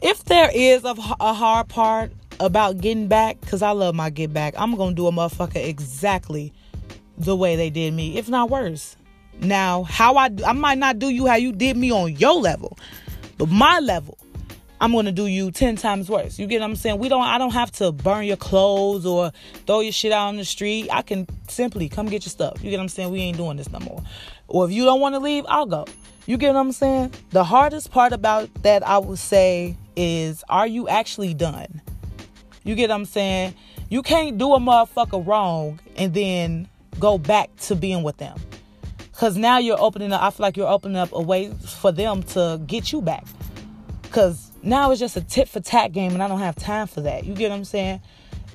If 0.00 0.24
there 0.24 0.48
is 0.54 0.84
a, 0.84 0.94
a 1.18 1.34
hard 1.34 1.68
part 1.68 2.12
about 2.38 2.78
getting 2.78 3.08
back, 3.08 3.40
because 3.40 3.60
I 3.60 3.72
love 3.72 3.96
my 3.96 4.08
get 4.08 4.32
back, 4.32 4.54
I'm 4.56 4.76
going 4.76 4.90
to 4.90 4.94
do 4.94 5.08
a 5.08 5.12
motherfucker 5.12 5.56
exactly 5.64 6.52
the 7.18 7.34
way 7.34 7.56
they 7.56 7.70
did 7.70 7.92
me, 7.92 8.18
if 8.18 8.28
not 8.28 8.50
worse. 8.50 8.96
Now, 9.40 9.82
how 9.82 10.16
I 10.16 10.30
I 10.46 10.52
might 10.52 10.78
not 10.78 11.00
do 11.00 11.08
you 11.08 11.26
how 11.26 11.34
you 11.34 11.50
did 11.52 11.76
me 11.76 11.90
on 11.90 12.14
your 12.16 12.34
level, 12.34 12.78
but 13.36 13.48
my 13.48 13.80
level, 13.80 14.18
I'm 14.80 14.92
gonna 14.92 15.10
do 15.10 15.26
you 15.26 15.50
ten 15.50 15.74
times 15.74 16.08
worse. 16.08 16.38
You 16.38 16.46
get 16.46 16.60
what 16.60 16.70
I'm 16.70 16.76
saying? 16.76 16.98
We 16.98 17.08
don't. 17.08 17.22
I 17.22 17.38
don't 17.38 17.52
have 17.52 17.72
to 17.72 17.92
burn 17.92 18.26
your 18.26 18.36
clothes 18.36 19.06
or 19.06 19.32
throw 19.66 19.80
your 19.80 19.92
shit 19.92 20.12
out 20.12 20.28
on 20.28 20.36
the 20.36 20.44
street. 20.44 20.88
I 20.92 21.02
can 21.02 21.26
simply 21.48 21.88
come 21.88 22.06
get 22.06 22.24
your 22.24 22.30
stuff. 22.30 22.62
You 22.62 22.70
get 22.70 22.76
what 22.76 22.82
I'm 22.82 22.88
saying? 22.88 23.10
We 23.10 23.20
ain't 23.20 23.38
doing 23.38 23.56
this 23.56 23.70
no 23.70 23.80
more. 23.80 24.02
Or 24.52 24.66
if 24.66 24.70
you 24.70 24.84
don't 24.84 25.00
want 25.00 25.14
to 25.14 25.18
leave, 25.18 25.46
I'll 25.48 25.66
go. 25.66 25.86
You 26.26 26.36
get 26.36 26.54
what 26.54 26.60
I'm 26.60 26.72
saying? 26.72 27.14
The 27.30 27.42
hardest 27.42 27.90
part 27.90 28.12
about 28.12 28.50
that, 28.62 28.86
I 28.86 28.98
would 28.98 29.18
say, 29.18 29.76
is 29.96 30.44
are 30.48 30.66
you 30.66 30.88
actually 30.88 31.32
done? 31.32 31.80
You 32.62 32.74
get 32.74 32.90
what 32.90 32.96
I'm 32.96 33.04
saying? 33.06 33.54
You 33.88 34.02
can't 34.02 34.36
do 34.36 34.52
a 34.52 34.60
motherfucker 34.60 35.26
wrong 35.26 35.80
and 35.96 36.12
then 36.12 36.68
go 37.00 37.16
back 37.16 37.54
to 37.62 37.74
being 37.74 38.02
with 38.02 38.18
them. 38.18 38.38
Cause 39.14 39.38
now 39.38 39.58
you're 39.58 39.80
opening 39.80 40.12
up, 40.12 40.22
I 40.22 40.30
feel 40.30 40.44
like 40.44 40.56
you're 40.56 40.68
opening 40.68 40.98
up 40.98 41.12
a 41.12 41.20
way 41.20 41.50
for 41.80 41.90
them 41.90 42.22
to 42.24 42.60
get 42.66 42.92
you 42.92 43.00
back. 43.00 43.24
Cause 44.10 44.52
now 44.62 44.90
it's 44.90 45.00
just 45.00 45.16
a 45.16 45.22
tit 45.22 45.48
for 45.48 45.60
tat 45.60 45.92
game 45.92 46.12
and 46.12 46.22
I 46.22 46.28
don't 46.28 46.40
have 46.40 46.56
time 46.56 46.86
for 46.86 47.00
that. 47.00 47.24
You 47.24 47.34
get 47.34 47.50
what 47.50 47.56
I'm 47.56 47.64
saying? 47.64 48.00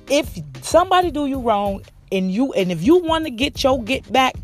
If 0.10 0.40
somebody 0.62 1.10
do 1.10 1.26
you 1.26 1.40
wrong 1.40 1.82
and 2.12 2.32
you 2.32 2.54
and 2.54 2.72
if 2.72 2.84
you 2.84 2.98
want 2.98 3.26
to 3.26 3.32
get 3.32 3.64
your 3.64 3.82
get 3.84 4.12
back, 4.12 4.36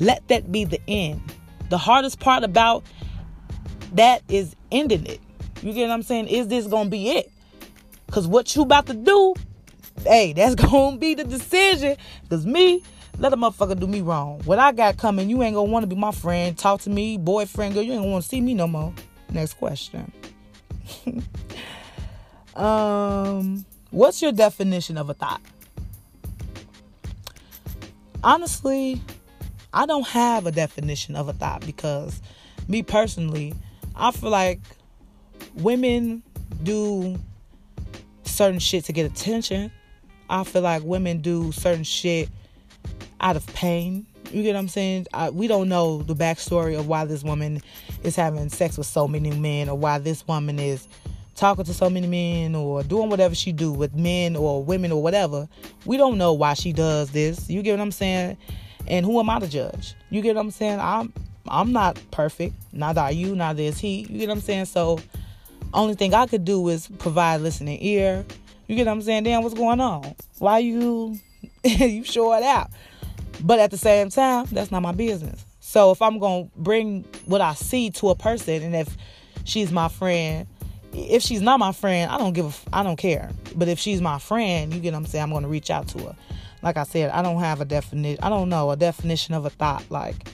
let 0.00 0.26
that 0.28 0.50
be 0.50 0.64
the 0.64 0.80
end. 0.88 1.20
The 1.70 1.78
hardest 1.78 2.20
part 2.20 2.44
about 2.44 2.84
that 3.94 4.22
is 4.28 4.54
ending 4.70 5.06
it. 5.06 5.20
You 5.62 5.72
get 5.72 5.88
what 5.88 5.94
I'm 5.94 6.02
saying? 6.02 6.28
Is 6.28 6.48
this 6.48 6.66
gonna 6.66 6.90
be 6.90 7.10
it? 7.10 7.30
Cause 8.10 8.26
what 8.26 8.54
you 8.54 8.62
about 8.62 8.86
to 8.86 8.94
do, 8.94 9.34
hey, 10.04 10.32
that's 10.32 10.54
gonna 10.66 10.96
be 10.96 11.14
the 11.14 11.24
decision. 11.24 11.96
Cause 12.28 12.46
me, 12.46 12.82
let 13.18 13.32
a 13.32 13.36
motherfucker 13.36 13.78
do 13.78 13.86
me 13.86 14.00
wrong. 14.00 14.40
What 14.44 14.58
I 14.58 14.72
got 14.72 14.98
coming, 14.98 15.28
you 15.30 15.42
ain't 15.42 15.54
gonna 15.54 15.70
wanna 15.70 15.86
be 15.86 15.96
my 15.96 16.12
friend, 16.12 16.56
talk 16.56 16.82
to 16.82 16.90
me, 16.90 17.16
boyfriend, 17.18 17.74
girl. 17.74 17.82
You 17.82 17.92
ain't 17.92 18.02
gonna 18.02 18.12
wanna 18.12 18.22
see 18.22 18.40
me 18.40 18.54
no 18.54 18.66
more. 18.66 18.92
Next 19.30 19.54
question. 19.54 20.12
um, 22.54 23.64
what's 23.90 24.22
your 24.22 24.32
definition 24.32 24.98
of 24.98 25.10
a 25.10 25.14
thought? 25.14 25.40
Honestly, 28.22 29.00
I 29.76 29.84
don't 29.84 30.06
have 30.06 30.46
a 30.46 30.50
definition 30.50 31.16
of 31.16 31.28
a 31.28 31.34
thought 31.34 31.66
because 31.66 32.22
me 32.66 32.82
personally, 32.82 33.52
I 33.94 34.10
feel 34.10 34.30
like 34.30 34.58
women 35.54 36.22
do 36.62 37.18
certain 38.24 38.58
shit 38.58 38.84
to 38.86 38.94
get 38.94 39.04
attention. 39.04 39.70
I 40.30 40.44
feel 40.44 40.62
like 40.62 40.82
women 40.82 41.20
do 41.20 41.52
certain 41.52 41.84
shit 41.84 42.30
out 43.20 43.36
of 43.36 43.46
pain. 43.48 44.06
You 44.32 44.42
get 44.42 44.54
what 44.54 44.60
I'm 44.60 44.68
saying? 44.68 45.08
I, 45.12 45.28
we 45.28 45.46
don't 45.46 45.68
know 45.68 45.98
the 45.98 46.14
backstory 46.14 46.78
of 46.78 46.88
why 46.88 47.04
this 47.04 47.22
woman 47.22 47.60
is 48.02 48.16
having 48.16 48.48
sex 48.48 48.78
with 48.78 48.86
so 48.86 49.06
many 49.06 49.30
men, 49.30 49.68
or 49.68 49.76
why 49.76 49.98
this 49.98 50.26
woman 50.26 50.58
is 50.58 50.88
talking 51.34 51.66
to 51.66 51.74
so 51.74 51.90
many 51.90 52.06
men, 52.06 52.54
or 52.54 52.82
doing 52.82 53.10
whatever 53.10 53.34
she 53.34 53.52
do 53.52 53.72
with 53.72 53.94
men 53.94 54.36
or 54.36 54.64
women 54.64 54.90
or 54.90 55.02
whatever. 55.02 55.46
We 55.84 55.98
don't 55.98 56.16
know 56.16 56.32
why 56.32 56.54
she 56.54 56.72
does 56.72 57.10
this. 57.10 57.50
You 57.50 57.60
get 57.60 57.72
what 57.72 57.80
I'm 57.82 57.92
saying? 57.92 58.38
And 58.88 59.04
who 59.04 59.18
am 59.18 59.30
I 59.30 59.40
to 59.40 59.48
judge? 59.48 59.94
You 60.10 60.22
get 60.22 60.36
what 60.36 60.42
I'm 60.42 60.50
saying? 60.50 60.80
I'm 60.80 61.12
I'm 61.48 61.72
not 61.72 62.00
perfect. 62.10 62.54
Neither 62.72 63.00
are 63.00 63.12
you. 63.12 63.36
Neither 63.36 63.62
is 63.62 63.78
he. 63.78 64.00
You 64.00 64.18
get 64.18 64.28
what 64.28 64.36
I'm 64.36 64.40
saying? 64.40 64.64
So, 64.66 64.98
only 65.72 65.94
thing 65.94 66.14
I 66.14 66.26
could 66.26 66.44
do 66.44 66.68
is 66.68 66.88
provide 66.98 67.40
listening 67.40 67.78
ear. 67.82 68.24
You 68.66 68.76
get 68.76 68.86
what 68.86 68.92
I'm 68.92 69.02
saying? 69.02 69.24
Damn, 69.24 69.42
what's 69.42 69.54
going 69.54 69.80
on? 69.80 70.14
Why 70.38 70.58
you 70.58 71.18
you 71.64 72.04
show 72.04 72.32
it 72.34 72.42
out? 72.42 72.70
But 73.42 73.58
at 73.58 73.70
the 73.70 73.78
same 73.78 74.10
time, 74.10 74.46
that's 74.50 74.70
not 74.70 74.82
my 74.82 74.92
business. 74.92 75.44
So 75.60 75.90
if 75.90 76.00
I'm 76.00 76.18
to 76.20 76.50
bring 76.56 77.04
what 77.26 77.40
I 77.40 77.54
see 77.54 77.90
to 77.90 78.08
a 78.10 78.14
person 78.14 78.62
and 78.62 78.74
if 78.74 78.96
she's 79.44 79.70
my 79.70 79.88
friend, 79.88 80.46
if 80.92 81.22
she's 81.22 81.42
not 81.42 81.58
my 81.58 81.72
friend, 81.72 82.10
I 82.10 82.18
don't 82.18 82.32
give 82.32 82.46
a, 82.72 82.76
I 82.76 82.82
don't 82.82 82.96
care. 82.96 83.30
But 83.54 83.68
if 83.68 83.78
she's 83.78 84.00
my 84.00 84.18
friend, 84.18 84.72
you 84.72 84.80
get 84.80 84.92
what 84.92 85.00
I'm 85.00 85.06
saying, 85.06 85.24
I'm 85.24 85.42
to 85.42 85.48
reach 85.48 85.70
out 85.70 85.88
to 85.88 85.98
her. 85.98 86.16
Like 86.62 86.76
I 86.76 86.84
said, 86.84 87.10
I 87.10 87.22
don't 87.22 87.40
have 87.40 87.60
a 87.60 87.64
definition. 87.64 88.22
I 88.22 88.28
don't 88.28 88.48
know 88.48 88.70
a 88.70 88.76
definition 88.76 89.34
of 89.34 89.44
a 89.44 89.50
thought 89.50 89.84
like 89.90 90.28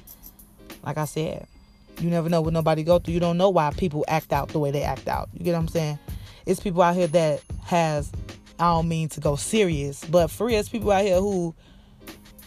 like 0.85 0.99
I 0.99 1.05
said. 1.05 1.47
You 2.01 2.11
never 2.11 2.29
know 2.29 2.41
what 2.41 2.53
nobody 2.53 2.83
go 2.83 2.99
through. 2.99 3.15
You 3.15 3.21
don't 3.21 3.37
know 3.37 3.51
why 3.51 3.71
people 3.71 4.05
act 4.09 4.33
out 4.33 4.49
the 4.49 4.59
way 4.59 4.71
they 4.71 4.83
act 4.83 5.09
out. 5.09 5.29
You 5.35 5.45
get 5.45 5.53
what 5.53 5.61
I'm 5.61 5.69
saying? 5.69 5.99
It's 6.47 6.59
people 6.59 6.83
out 6.83 6.97
here 6.97 7.07
that 7.09 7.43
has 7.65 8.11
I 8.59 8.65
don't 8.65 8.89
mean 8.89 9.09
to 9.11 9.21
go 9.21 9.37
serious, 9.37 10.05
but 10.05 10.29
for 10.29 10.47
real, 10.47 10.61
it's 10.61 10.69
people 10.69 10.91
out 10.91 11.05
here 11.05 11.21
who 11.21 11.55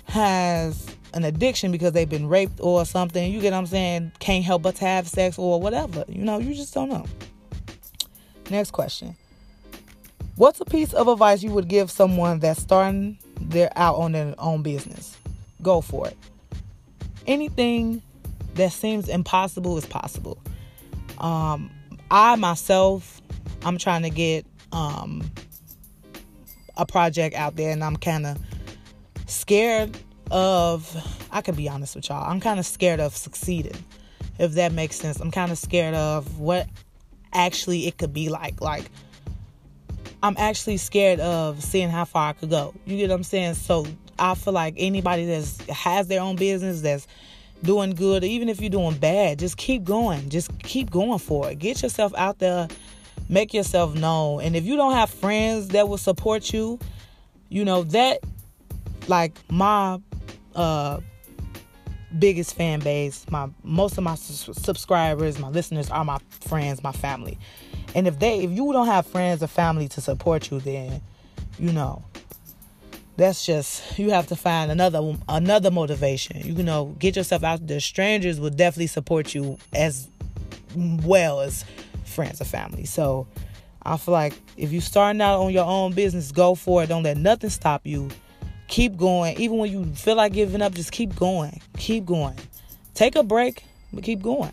has 0.05 0.87
an 1.13 1.23
addiction 1.23 1.71
because 1.71 1.93
they've 1.93 2.09
been 2.09 2.27
raped 2.27 2.59
or 2.59 2.85
something, 2.85 3.31
you 3.31 3.39
get 3.39 3.53
what 3.53 3.59
I'm 3.59 3.65
saying, 3.65 4.11
can't 4.19 4.43
help 4.43 4.61
but 4.61 4.75
to 4.75 4.85
have 4.85 5.07
sex 5.07 5.39
or 5.39 5.61
whatever. 5.61 6.03
You 6.07 6.23
know, 6.23 6.39
you 6.39 6.53
just 6.53 6.73
don't 6.73 6.89
know. 6.89 7.05
Next 8.49 8.71
question. 8.71 9.15
What's 10.35 10.59
a 10.59 10.65
piece 10.65 10.93
of 10.93 11.07
advice 11.07 11.41
you 11.41 11.51
would 11.51 11.69
give 11.69 11.89
someone 11.89 12.39
that's 12.39 12.61
starting 12.61 13.17
their 13.39 13.71
out 13.75 13.95
on 13.95 14.11
their 14.11 14.35
own 14.37 14.61
business? 14.61 15.17
Go 15.61 15.81
for 15.81 16.07
it. 16.07 16.17
Anything 17.27 18.01
that 18.55 18.71
seems 18.71 19.09
impossible 19.09 19.77
is 19.77 19.85
possible. 19.85 20.37
Um, 21.17 21.71
I 22.11 22.35
myself, 22.35 23.21
I'm 23.63 23.77
trying 23.77 24.03
to 24.03 24.09
get 24.09 24.45
um, 24.71 25.29
a 26.77 26.85
project 26.85 27.35
out 27.35 27.55
there, 27.55 27.71
and 27.71 27.83
I'm 27.83 27.97
kind 27.97 28.25
of 28.25 28.37
scared 29.27 29.97
of. 30.31 30.95
I 31.31 31.41
could 31.41 31.57
be 31.57 31.67
honest 31.67 31.95
with 31.95 32.09
y'all. 32.09 32.29
I'm 32.29 32.39
kind 32.39 32.59
of 32.59 32.65
scared 32.65 32.99
of 32.99 33.15
succeeding, 33.15 33.75
if 34.39 34.53
that 34.53 34.71
makes 34.71 34.95
sense. 34.95 35.19
I'm 35.19 35.31
kind 35.31 35.51
of 35.51 35.57
scared 35.57 35.95
of 35.95 36.39
what 36.39 36.67
actually 37.33 37.87
it 37.87 37.97
could 37.97 38.13
be 38.13 38.29
like. 38.29 38.61
Like, 38.61 38.89
I'm 40.25 40.35
actually 40.39 40.77
scared 40.77 41.19
of 41.19 41.63
seeing 41.63 41.91
how 41.91 42.03
far 42.03 42.29
I 42.29 42.33
could 42.33 42.49
go. 42.49 42.73
You 42.87 42.97
get 42.97 43.11
what 43.11 43.17
I'm 43.17 43.23
saying? 43.23 43.53
So 43.53 43.85
I 44.17 44.33
feel 44.33 44.53
like 44.53 44.73
anybody 44.75 45.23
that 45.27 45.69
has 45.69 46.07
their 46.07 46.19
own 46.19 46.35
business 46.35 46.81
that's 46.81 47.05
doing 47.61 47.91
good, 47.91 48.23
even 48.23 48.49
if 48.49 48.59
you're 48.59 48.71
doing 48.71 48.95
bad, 48.95 49.37
just 49.37 49.55
keep 49.57 49.83
going. 49.83 50.29
Just 50.29 50.57
keep 50.63 50.89
going 50.89 51.19
for 51.19 51.51
it. 51.51 51.59
Get 51.59 51.83
yourself 51.83 52.11
out 52.17 52.39
there, 52.39 52.67
make 53.29 53.53
yourself 53.53 53.93
known. 53.93 54.41
And 54.41 54.55
if 54.55 54.65
you 54.65 54.75
don't 54.77 54.93
have 54.93 55.11
friends 55.11 55.67
that 55.69 55.87
will 55.87 55.99
support 55.99 56.51
you, 56.51 56.79
you 57.49 57.63
know, 57.63 57.83
that 57.83 58.17
like 59.07 59.37
my 59.51 59.99
uh 60.55 61.01
biggest 62.17 62.55
fan 62.55 62.79
base, 62.79 63.27
my 63.29 63.47
most 63.61 63.95
of 63.99 64.03
my 64.03 64.15
subscribers, 64.15 65.37
my 65.37 65.49
listeners 65.49 65.91
are 65.91 66.03
my 66.03 66.17
friends, 66.31 66.81
my 66.81 66.93
family. 66.93 67.37
And 67.95 68.07
if 68.07 68.19
they 68.19 68.41
if 68.41 68.51
you 68.51 68.71
don't 68.73 68.87
have 68.87 69.07
friends 69.07 69.41
or 69.41 69.47
family 69.47 69.87
to 69.87 70.01
support 70.01 70.51
you 70.51 70.59
then, 70.59 71.01
you 71.57 71.71
know, 71.71 72.03
that's 73.17 73.45
just 73.45 73.97
you 73.97 74.11
have 74.11 74.27
to 74.27 74.35
find 74.35 74.69
another 74.69 75.15
another 75.29 75.71
motivation. 75.71 76.41
You 76.41 76.61
know, 76.61 76.93
get 76.99 77.15
yourself 77.15 77.43
out 77.43 77.65
there. 77.65 77.79
Strangers 77.79 78.39
will 78.39 78.49
definitely 78.49 78.87
support 78.87 79.33
you 79.33 79.57
as 79.73 80.09
well 80.75 81.39
as 81.39 81.63
friends 82.03 82.41
or 82.41 82.45
family. 82.45 82.83
So 82.83 83.27
I 83.81 83.95
feel 83.95 84.11
like 84.11 84.33
if 84.57 84.73
you're 84.73 84.81
starting 84.81 85.21
out 85.21 85.39
on 85.39 85.53
your 85.53 85.65
own 85.65 85.93
business, 85.93 86.33
go 86.33 86.53
for 86.53 86.83
it. 86.83 86.87
Don't 86.87 87.03
let 87.03 87.17
nothing 87.17 87.49
stop 87.49 87.85
you. 87.85 88.09
Keep 88.67 88.97
going. 88.97 89.37
Even 89.37 89.57
when 89.57 89.71
you 89.71 89.85
feel 89.95 90.15
like 90.15 90.33
giving 90.33 90.61
up, 90.61 90.73
just 90.73 90.91
keep 90.91 91.15
going. 91.15 91.61
Keep 91.77 92.05
going. 92.05 92.35
Take 92.93 93.15
a 93.15 93.23
break, 93.23 93.63
but 93.93 94.03
keep 94.03 94.21
going. 94.21 94.51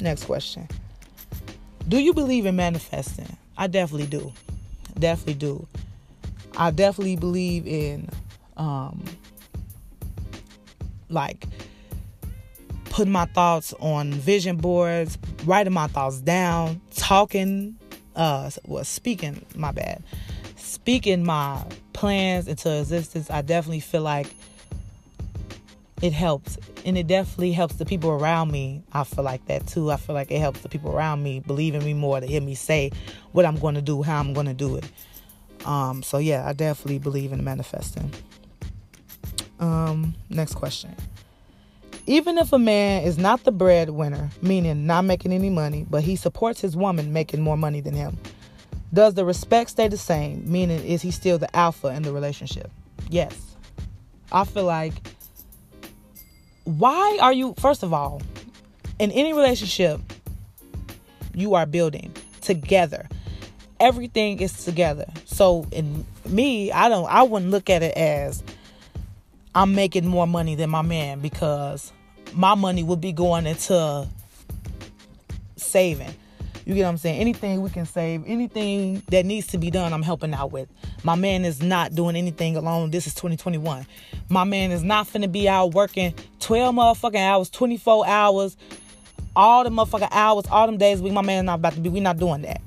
Next 0.00 0.24
question. 0.24 0.68
Do 1.88 1.98
you 1.98 2.12
believe 2.12 2.44
in 2.44 2.54
manifesting? 2.54 3.36
I 3.56 3.66
definitely 3.66 4.06
do. 4.06 4.32
Definitely 4.98 5.34
do. 5.34 5.66
I 6.56 6.70
definitely 6.70 7.16
believe 7.16 7.66
in 7.66 8.08
um 8.58 9.04
like 11.08 11.46
putting 12.86 13.12
my 13.12 13.24
thoughts 13.26 13.72
on 13.80 14.12
vision 14.12 14.56
boards, 14.56 15.16
writing 15.44 15.72
my 15.72 15.86
thoughts 15.86 16.20
down, 16.20 16.80
talking 16.94 17.78
uh 18.16 18.50
well 18.66 18.84
speaking, 18.84 19.44
my 19.54 19.72
bad. 19.72 20.02
Speaking 20.56 21.24
my 21.24 21.64
plans 21.94 22.48
into 22.48 22.78
existence. 22.78 23.30
I 23.30 23.40
definitely 23.40 23.80
feel 23.80 24.02
like 24.02 24.34
it 26.02 26.12
helps 26.12 26.58
and 26.84 26.96
it 26.96 27.06
definitely 27.06 27.52
helps 27.52 27.74
the 27.76 27.84
people 27.84 28.10
around 28.10 28.50
me 28.50 28.82
i 28.92 29.02
feel 29.02 29.24
like 29.24 29.44
that 29.46 29.66
too 29.66 29.90
i 29.90 29.96
feel 29.96 30.14
like 30.14 30.30
it 30.30 30.38
helps 30.38 30.60
the 30.60 30.68
people 30.68 30.92
around 30.92 31.22
me 31.22 31.40
believe 31.40 31.74
in 31.74 31.84
me 31.84 31.92
more 31.92 32.20
to 32.20 32.26
hear 32.26 32.40
me 32.40 32.54
say 32.54 32.90
what 33.32 33.44
i'm 33.44 33.58
going 33.58 33.74
to 33.74 33.82
do 33.82 34.02
how 34.02 34.18
i'm 34.20 34.32
going 34.32 34.46
to 34.46 34.54
do 34.54 34.76
it 34.76 34.84
um, 35.64 36.02
so 36.02 36.18
yeah, 36.18 36.46
I 36.46 36.52
definitely 36.52 36.98
believe 36.98 37.32
in 37.32 37.44
manifesting. 37.44 38.12
Um, 39.60 40.14
next 40.30 40.54
question. 40.54 40.94
Even 42.06 42.38
if 42.38 42.52
a 42.52 42.58
man 42.58 43.02
is 43.02 43.18
not 43.18 43.44
the 43.44 43.52
breadwinner, 43.52 44.30
meaning 44.40 44.86
not 44.86 45.04
making 45.04 45.32
any 45.32 45.50
money, 45.50 45.84
but 45.90 46.02
he 46.02 46.16
supports 46.16 46.60
his 46.60 46.74
woman 46.74 47.12
making 47.12 47.42
more 47.42 47.56
money 47.56 47.80
than 47.80 47.92
him, 47.92 48.16
does 48.94 49.12
the 49.14 49.24
respect 49.24 49.70
stay 49.70 49.88
the 49.88 49.98
same? 49.98 50.50
Meaning, 50.50 50.82
is 50.84 51.02
he 51.02 51.10
still 51.10 51.36
the 51.36 51.54
alpha 51.54 51.88
in 51.88 52.02
the 52.02 52.12
relationship? 52.12 52.70
Yes. 53.10 53.56
I 54.32 54.44
feel 54.44 54.64
like, 54.64 54.94
why 56.76 57.18
are 57.20 57.32
you, 57.32 57.54
first 57.58 57.82
of 57.82 57.92
all, 57.92 58.20
in 58.98 59.10
any 59.12 59.32
relationship, 59.32 60.00
you 61.34 61.54
are 61.54 61.66
building 61.66 62.12
together 62.40 63.08
everything 63.80 64.40
is 64.40 64.64
together. 64.64 65.06
So 65.24 65.66
in 65.70 66.04
me, 66.26 66.72
I 66.72 66.88
don't 66.88 67.06
I 67.06 67.22
wouldn't 67.22 67.50
look 67.50 67.70
at 67.70 67.82
it 67.82 67.96
as 67.96 68.42
I'm 69.54 69.74
making 69.74 70.06
more 70.06 70.26
money 70.26 70.54
than 70.54 70.70
my 70.70 70.82
man 70.82 71.20
because 71.20 71.92
my 72.32 72.54
money 72.54 72.82
would 72.82 73.00
be 73.00 73.12
going 73.12 73.46
into 73.46 74.06
saving. 75.56 76.14
You 76.68 76.74
get 76.74 76.82
what 76.82 76.90
I'm 76.90 76.98
saying? 76.98 77.18
Anything 77.18 77.62
we 77.62 77.70
can 77.70 77.86
save, 77.86 78.24
anything 78.26 79.02
that 79.08 79.24
needs 79.24 79.46
to 79.46 79.58
be 79.58 79.70
done, 79.70 79.94
I'm 79.94 80.02
helping 80.02 80.34
out 80.34 80.52
with. 80.52 80.68
My 81.02 81.14
man 81.14 81.46
is 81.46 81.62
not 81.62 81.94
doing 81.94 82.14
anything 82.14 82.58
alone. 82.58 82.90
This 82.90 83.06
is 83.06 83.14
2021. 83.14 83.86
My 84.28 84.44
man 84.44 84.70
is 84.70 84.82
not 84.82 85.06
finna 85.06 85.32
be 85.32 85.48
out 85.48 85.72
working 85.72 86.12
12 86.40 86.74
motherfucking 86.74 87.26
hours, 87.26 87.48
24 87.48 88.06
hours, 88.06 88.58
all 89.34 89.64
the 89.64 89.70
motherfucking 89.70 90.10
hours, 90.10 90.44
all 90.50 90.66
them 90.66 90.76
days 90.76 91.00
week. 91.00 91.14
My 91.14 91.22
man 91.22 91.46
not 91.46 91.60
about 91.60 91.72
to 91.72 91.80
be. 91.80 91.88
We 91.88 92.00
not 92.00 92.18
doing 92.18 92.42
that. 92.42 92.60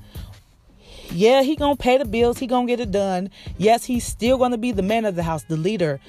Yeah, 1.11 1.43
he 1.43 1.55
gonna 1.55 1.75
pay 1.75 1.99
the 1.99 2.05
bills. 2.05 2.39
He 2.39 2.47
gonna 2.47 2.65
get 2.65 2.79
it 2.79 2.89
done. 2.89 3.29
Yes, 3.59 3.85
he's 3.85 4.03
still 4.03 4.39
gonna 4.39 4.57
be 4.57 4.71
the 4.71 4.81
man 4.81 5.05
of 5.05 5.15
the 5.15 5.21
house, 5.21 5.43
the 5.43 5.57
leader, 5.57 5.99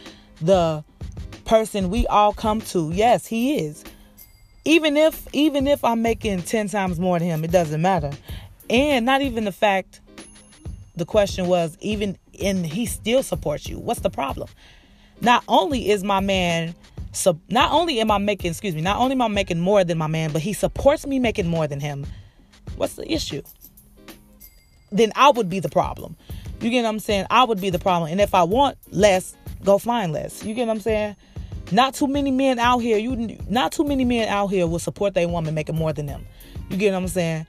the 0.41 0.83
person 1.45 1.91
we 1.91 2.07
all 2.07 2.33
come 2.33 2.63
to. 2.63 2.91
Yes, 2.91 3.27
he 3.27 3.59
is. 3.59 3.85
Even 4.65 4.97
if 4.97 5.27
even 5.33 5.67
if 5.67 5.85
I'm 5.85 6.03
making 6.03 6.43
10 6.43 6.69
times 6.69 7.01
more 7.01 7.19
than 7.19 7.29
him, 7.29 7.45
it 7.45 7.51
doesn't 7.51 7.83
matter. 7.83 8.11
And 8.71 9.05
not 9.05 9.23
even 9.23 9.45
the 9.45 9.53
fact 9.53 10.01
the 10.97 11.05
question 11.05 11.47
was 11.47 11.77
even 11.81 12.17
and 12.41 12.65
he 12.65 12.87
still 12.87 13.23
supports 13.23 13.69
you. 13.69 13.79
What's 13.79 14.01
the 14.01 14.11
problem? 14.11 14.49
Not 15.21 15.45
only 15.49 15.91
is 15.91 16.05
my 16.05 16.21
man 16.21 16.75
so 17.13 17.39
not 17.51 17.73
only 17.73 18.01
am 18.01 18.11
I 18.11 18.19
making, 18.19 18.53
excuse 18.53 18.75
me, 18.75 18.81
not 18.81 18.99
only 18.99 19.13
am 19.13 19.23
I 19.23 19.29
making 19.29 19.61
more 19.61 19.85
than 19.85 19.99
my 19.99 20.07
man, 20.07 20.33
but 20.33 20.41
he 20.41 20.55
supports 20.55 21.07
me 21.07 21.19
making 21.19 21.47
more 21.47 21.67
than 21.67 21.79
him. 21.79 22.07
What's 22.77 22.95
the 22.95 23.11
issue? 23.11 23.43
then 24.93 25.13
I 25.17 25.31
would 25.31 25.49
be 25.49 25.59
the 25.59 25.69
problem. 25.69 26.17
You 26.61 26.71
get 26.71 26.83
what 26.83 26.91
I'm 26.91 26.99
saying? 27.01 27.27
I 27.31 27.45
would 27.45 27.61
be 27.61 27.71
the 27.71 27.79
problem. 27.79 28.13
And 28.13 28.21
if 28.21 28.35
I 28.35 28.45
want 28.45 28.79
less, 28.91 29.37
go 29.65 29.79
find 29.79 30.13
less. 30.13 30.45
You 30.45 30.55
get 30.55 30.67
what 30.69 30.75
I'm 30.75 30.81
saying? 30.81 31.17
Not 31.73 31.95
too 31.95 32.07
many 32.07 32.31
men 32.31 32.59
out 32.59 32.79
here. 32.79 32.99
You 32.99 33.39
not 33.49 33.73
too 33.73 33.85
many 33.85 34.05
men 34.05 34.29
out 34.29 34.49
here 34.49 34.67
will 34.67 34.79
support 34.79 35.15
their 35.15 35.27
woman 35.27 35.55
making 35.55 35.77
more 35.77 35.93
than 35.93 36.07
them. 36.07 36.27
You 36.69 36.77
get 36.77 36.93
what 36.93 36.99
I'm 36.99 37.09
saying? 37.09 37.47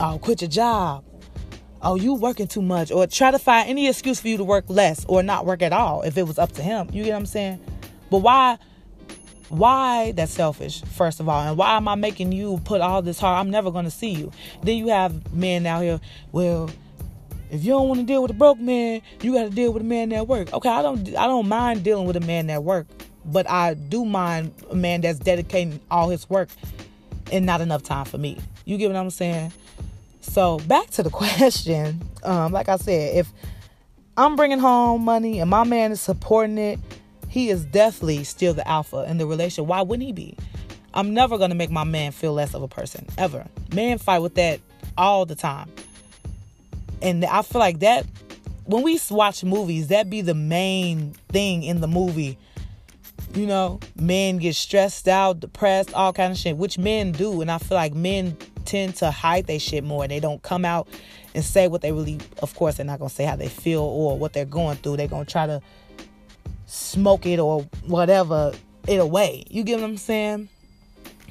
Oh, 0.00 0.18
quit 0.18 0.40
your 0.40 0.50
job. 0.50 1.04
Oh, 1.82 1.96
you 1.96 2.14
working 2.14 2.46
too 2.46 2.62
much, 2.62 2.92
or 2.92 3.06
try 3.08 3.30
to 3.32 3.38
find 3.38 3.68
any 3.68 3.88
excuse 3.88 4.20
for 4.20 4.28
you 4.28 4.36
to 4.36 4.44
work 4.44 4.64
less 4.68 5.04
or 5.06 5.22
not 5.22 5.46
work 5.46 5.62
at 5.62 5.72
all 5.72 6.02
if 6.02 6.16
it 6.16 6.22
was 6.22 6.38
up 6.38 6.52
to 6.52 6.62
him. 6.62 6.88
You 6.92 7.04
get 7.04 7.10
what 7.10 7.18
I'm 7.18 7.26
saying? 7.26 7.60
But 8.10 8.18
why? 8.18 8.58
why 9.52 10.12
that's 10.12 10.32
selfish 10.32 10.80
first 10.80 11.20
of 11.20 11.28
all 11.28 11.46
and 11.46 11.58
why 11.58 11.76
am 11.76 11.86
i 11.86 11.94
making 11.94 12.32
you 12.32 12.58
put 12.64 12.80
all 12.80 13.02
this 13.02 13.18
hard 13.18 13.38
i'm 13.38 13.50
never 13.50 13.70
going 13.70 13.84
to 13.84 13.90
see 13.90 14.08
you 14.08 14.32
then 14.62 14.78
you 14.78 14.88
have 14.88 15.30
men 15.34 15.66
out 15.66 15.82
here 15.82 16.00
well 16.32 16.70
if 17.52 17.62
you 17.62 17.70
don't 17.70 17.88
want 17.88 18.00
to 18.00 18.06
deal 18.06 18.22
with 18.22 18.30
a 18.30 18.34
broke 18.34 18.58
man 18.58 19.00
you 19.20 19.32
got 19.32 19.44
to 19.44 19.50
deal 19.50 19.72
with 19.72 19.82
a 19.82 19.84
man 19.84 20.08
that 20.08 20.26
work 20.26 20.52
okay 20.52 20.68
i 20.68 20.82
don't 20.82 21.08
i 21.16 21.26
don't 21.26 21.48
mind 21.48 21.84
dealing 21.84 22.06
with 22.06 22.16
a 22.16 22.20
man 22.20 22.48
that 22.48 22.64
work 22.64 22.86
but 23.24 23.48
i 23.48 23.74
do 23.74 24.04
mind 24.04 24.52
a 24.70 24.74
man 24.74 25.00
that's 25.00 25.18
dedicating 25.18 25.78
all 25.90 26.08
his 26.08 26.28
work 26.28 26.48
and 27.30 27.46
not 27.46 27.60
enough 27.60 27.82
time 27.82 28.04
for 28.04 28.18
me 28.18 28.38
you 28.64 28.76
get 28.76 28.88
what 28.88 28.96
i'm 28.96 29.10
saying 29.10 29.52
so 30.20 30.58
back 30.60 30.90
to 30.90 31.02
the 31.02 31.10
question 31.22 32.00
um, 32.24 32.52
like 32.52 32.68
i 32.68 32.76
said 32.76 33.16
if 33.16 33.32
i'm 34.16 34.34
bringing 34.34 34.58
home 34.58 35.02
money 35.04 35.38
and 35.38 35.48
my 35.48 35.62
man 35.62 35.92
is 35.92 36.00
supporting 36.00 36.58
it 36.58 36.78
he 37.32 37.48
is 37.48 37.64
definitely 37.64 38.24
still 38.24 38.52
the 38.52 38.68
alpha 38.68 39.06
in 39.08 39.16
the 39.16 39.24
relationship. 39.26 39.64
Why 39.64 39.80
wouldn't 39.80 40.06
he 40.06 40.12
be? 40.12 40.36
I'm 40.92 41.14
never 41.14 41.38
gonna 41.38 41.54
make 41.54 41.70
my 41.70 41.82
man 41.82 42.12
feel 42.12 42.34
less 42.34 42.52
of 42.52 42.60
a 42.60 42.68
person 42.68 43.06
ever. 43.16 43.46
Men 43.74 43.96
fight 43.96 44.18
with 44.18 44.34
that 44.34 44.60
all 44.98 45.24
the 45.24 45.34
time, 45.34 45.70
and 47.02 47.24
I 47.24 47.42
feel 47.42 47.60
like 47.60 47.80
that 47.80 48.06
when 48.64 48.82
we 48.82 49.00
watch 49.10 49.44
movies, 49.44 49.88
that 49.88 50.08
be 50.08 50.20
the 50.20 50.34
main 50.34 51.12
thing 51.28 51.62
in 51.62 51.80
the 51.80 51.88
movie. 51.88 52.38
You 53.34 53.46
know, 53.46 53.80
men 53.96 54.38
get 54.38 54.54
stressed 54.54 55.08
out, 55.08 55.40
depressed, 55.40 55.94
all 55.94 56.12
kind 56.12 56.32
of 56.32 56.38
shit, 56.38 56.56
which 56.56 56.78
men 56.78 57.12
do, 57.12 57.40
and 57.40 57.50
I 57.50 57.58
feel 57.58 57.76
like 57.76 57.94
men 57.94 58.36
tend 58.64 58.96
to 58.96 59.10
hide 59.10 59.46
their 59.46 59.58
shit 59.58 59.84
more. 59.84 60.04
and 60.04 60.10
They 60.10 60.20
don't 60.20 60.42
come 60.42 60.64
out 60.64 60.86
and 61.34 61.42
say 61.42 61.66
what 61.66 61.80
they 61.80 61.92
really. 61.92 62.18
Of 62.42 62.54
course, 62.54 62.76
they're 62.76 62.86
not 62.86 62.98
gonna 62.98 63.10
say 63.10 63.24
how 63.24 63.36
they 63.36 63.48
feel 63.48 63.80
or 63.80 64.18
what 64.18 64.32
they're 64.32 64.44
going 64.44 64.76
through. 64.76 64.98
They're 64.98 65.08
gonna 65.08 65.24
try 65.24 65.46
to 65.46 65.62
smoke 66.66 67.26
it 67.26 67.38
or 67.38 67.62
whatever 67.86 68.52
it 68.86 68.96
away. 68.96 69.44
You 69.48 69.64
get 69.64 69.80
what 69.80 69.88
I'm 69.88 69.96
saying? 69.96 70.48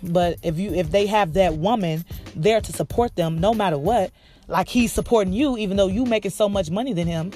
But 0.03 0.37
if 0.41 0.57
you 0.57 0.73
if 0.73 0.89
they 0.89 1.05
have 1.05 1.33
that 1.33 1.55
woman 1.55 2.03
there 2.35 2.61
to 2.61 2.73
support 2.73 3.15
them 3.15 3.39
no 3.39 3.53
matter 3.53 3.77
what, 3.77 4.11
like 4.51 4.67
he's 4.67 4.91
supporting 4.91 5.33
you 5.33 5.57
even 5.57 5.77
though 5.77 5.87
you 5.87 6.05
making 6.05 6.31
so 6.31 6.47
much 6.47 6.69
money 6.69 6.93
than 6.93 7.07
him, 7.07 7.31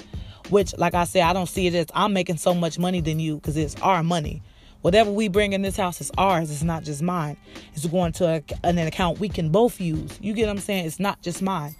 which 0.50 0.76
like 0.76 0.94
I 0.94 1.04
said, 1.04 1.22
I 1.22 1.32
don't 1.32 1.48
see 1.48 1.66
it 1.66 1.74
as 1.74 1.86
I'm 1.94 2.12
making 2.12 2.36
so 2.36 2.54
much 2.54 2.78
money 2.78 3.00
than 3.00 3.18
you 3.18 3.36
because 3.36 3.56
it's 3.56 3.74
our 3.82 4.02
money. 4.02 4.42
Whatever 4.82 5.10
we 5.10 5.28
bring 5.28 5.52
in 5.52 5.62
this 5.62 5.76
house 5.76 6.00
is 6.00 6.12
ours. 6.16 6.50
It's 6.50 6.62
not 6.62 6.84
just 6.84 7.02
mine. 7.02 7.36
It's 7.74 7.84
going 7.86 8.12
to 8.12 8.26
a, 8.26 8.42
an 8.62 8.78
account 8.78 9.18
we 9.18 9.28
can 9.28 9.48
both 9.48 9.80
use. 9.80 10.16
You 10.20 10.32
get 10.32 10.46
what 10.46 10.52
I'm 10.52 10.58
saying? 10.58 10.86
It's 10.86 11.00
not 11.00 11.20
just 11.22 11.42
mine. 11.42 11.74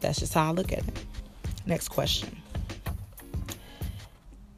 That's 0.00 0.18
just 0.18 0.34
how 0.34 0.48
I 0.48 0.52
look 0.52 0.72
at 0.72 0.80
it. 0.80 1.04
Next 1.66 1.88
question. 1.88 2.36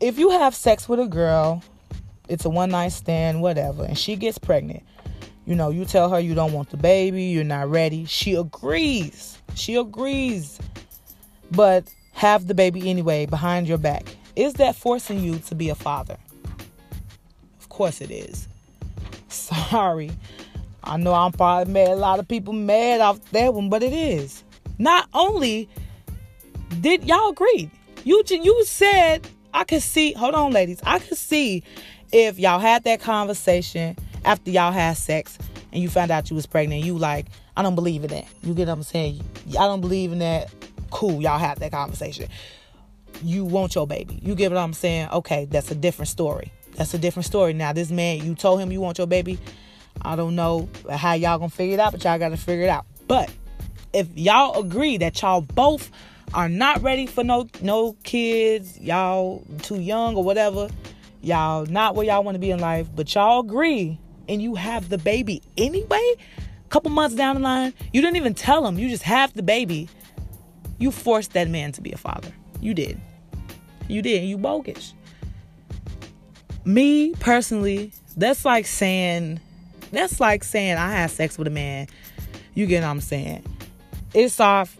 If 0.01 0.19
you 0.19 0.31
have 0.31 0.55
sex 0.55 0.89
with 0.89 1.01
a 1.01 1.07
girl, 1.07 1.63
it's 2.29 2.45
a 2.45 2.51
one 2.51 2.71
night 2.71 2.93
stand, 2.93 3.43
whatever, 3.43 3.85
and 3.85 3.99
she 3.99 4.17
gets 4.17 4.39
pregnant, 4.39 4.83
you 5.47 5.55
know, 5.55 5.71
you 5.71 5.85
tell 5.85 6.11
her 6.11 6.19
you 6.19 6.35
don't 6.35 6.53
want 6.53 6.71
the 6.71 6.77
baby, 6.77 7.25
you're 7.25 7.45
not 7.45 7.71
ready. 7.71 8.05
She 8.05 8.35
agrees. 8.35 9.39
She 9.57 9.75
agrees. 9.75 10.59
But 11.51 11.92
have 12.12 12.47
the 12.47 12.55
baby 12.55 12.88
anyway 12.88 13.27
behind 13.27 13.69
your 13.69 13.79
back. 13.79 14.05
Is 14.37 14.55
that 14.55 14.77
forcing 14.77 15.21
you 15.21 15.38
to 15.40 15.55
be 15.55 15.69
a 15.69 15.75
father? 15.75 16.16
Of 17.61 17.69
course 17.69 18.01
it 18.01 18.11
is. 18.11 18.49
Sorry. 19.29 20.11
I 20.85 20.97
know 20.97 21.12
I'm 21.12 21.33
probably 21.33 21.73
mad. 21.73 21.88
A 21.88 21.97
lot 21.97 22.19
of 22.19 22.29
people 22.29 22.53
mad 22.53 23.01
off 23.01 23.21
that 23.33 23.55
one, 23.55 23.69
but 23.69 23.83
it 23.83 23.92
is. 23.92 24.45
Not 24.79 25.09
only 25.14 25.69
did 26.81 27.05
y'all 27.05 27.31
agree, 27.31 27.71
you 28.05 28.23
you 28.29 28.64
said 28.64 29.27
I 29.53 29.64
could 29.64 29.83
see. 29.83 30.12
Hold 30.12 30.35
on, 30.35 30.53
ladies. 30.53 30.81
I 30.85 30.99
could 30.99 31.16
see 31.16 31.64
if 32.12 32.38
y'all 32.38 32.61
had 32.61 32.85
that 32.85 33.01
conversation 33.01 33.97
after 34.25 34.51
y'all 34.51 34.73
had 34.73 34.97
sex 34.97 35.38
and 35.73 35.83
you 35.83 35.88
found 35.88 36.11
out 36.11 36.31
you 36.31 36.37
was 36.37 36.47
pregnant. 36.47 36.85
You 36.85 36.97
like, 36.97 37.27
I 37.57 37.62
don't 37.62 37.75
believe 37.75 38.05
in 38.05 38.11
that. 38.11 38.27
You 38.42 38.55
get 38.55 38.69
what 38.69 38.75
I'm 38.75 38.83
saying? 38.83 39.23
I 39.51 39.66
don't 39.66 39.81
believe 39.81 40.12
in 40.12 40.19
that. 40.19 40.53
Cool. 40.90 41.23
Y'all 41.23 41.38
have 41.38 41.59
that 41.61 41.73
conversation. 41.73 42.29
You 43.23 43.45
want 43.45 43.75
your 43.75 43.87
baby. 43.87 44.21
You 44.23 44.35
get 44.35 44.53
what 44.53 44.59
I'm 44.59 44.75
saying? 44.75 45.09
Okay, 45.11 45.47
that's 45.47 45.71
a 45.71 45.75
different 45.75 46.09
story. 46.09 46.53
That's 46.75 46.92
a 46.92 46.99
different 46.99 47.27
story. 47.27 47.55
Now, 47.55 47.73
this 47.73 47.90
man, 47.90 48.25
you 48.25 48.35
told 48.35 48.61
him 48.61 48.71
you 48.71 48.81
want 48.81 48.99
your 48.99 49.07
baby. 49.07 49.38
I 50.03 50.16
don't 50.16 50.37
know 50.37 50.69
how 50.90 51.14
y'all 51.14 51.38
gonna 51.38 51.49
figure 51.49 51.75
it 51.75 51.81
out, 51.81 51.92
but 51.92 52.05
y'all 52.05 52.19
gotta 52.19 52.37
figure 52.37 52.64
it 52.64 52.69
out. 52.69 52.87
But 53.09 53.33
if 53.92 54.09
y'all 54.14 54.61
agree 54.61 54.99
that 54.99 55.21
y'all 55.23 55.40
both 55.40 55.90
are 56.35 56.51
not 56.51 56.83
ready 56.83 57.07
for 57.07 57.25
no 57.25 57.49
no 57.62 57.97
kids, 58.03 58.79
y'all 58.79 59.42
too 59.62 59.81
young 59.81 60.16
or 60.16 60.25
whatever, 60.25 60.69
y'all 61.23 61.64
not 61.64 61.95
where 61.95 62.05
y'all 62.05 62.23
want 62.23 62.35
to 62.35 62.38
be 62.38 62.51
in 62.51 62.59
life, 62.59 62.88
but 62.95 63.14
y'all 63.14 63.40
agree 63.40 63.99
and 64.29 64.42
you 64.42 64.55
have 64.55 64.88
the 64.88 64.99
baby 64.99 65.42
anyway, 65.57 66.14
couple 66.69 66.91
months 66.91 67.17
down 67.17 67.37
the 67.37 67.43
line, 67.43 67.73
you 67.93 68.01
didn't 68.01 68.17
even 68.17 68.35
tell 68.35 68.67
him, 68.67 68.79
you 68.79 68.89
just 68.89 69.03
have 69.05 69.33
the 69.35 69.43
baby. 69.43 69.89
You 70.79 70.91
forced 70.91 71.33
that 71.33 71.49
man 71.49 71.73
to 71.73 71.81
be 71.81 71.93
a 71.93 71.97
father. 71.97 72.33
You 72.61 72.75
did. 72.75 73.01
You 73.89 74.03
did. 74.03 74.25
You 74.25 74.37
bogus 74.37 74.95
me 76.67 77.13
personally, 77.21 77.93
that's 78.17 78.45
like 78.45 78.67
saying 78.67 79.41
that's 79.93 80.21
like 80.21 80.43
saying 80.43 80.77
I 80.77 80.91
had 80.91 81.11
sex 81.11 81.39
with 81.39 81.47
a 81.47 81.51
man. 81.51 81.87
You 82.55 82.67
get 82.67 82.83
what 82.83 82.89
I'm 82.89 83.01
saying? 83.01 83.45
It's 84.13 84.41
off. 84.41 84.77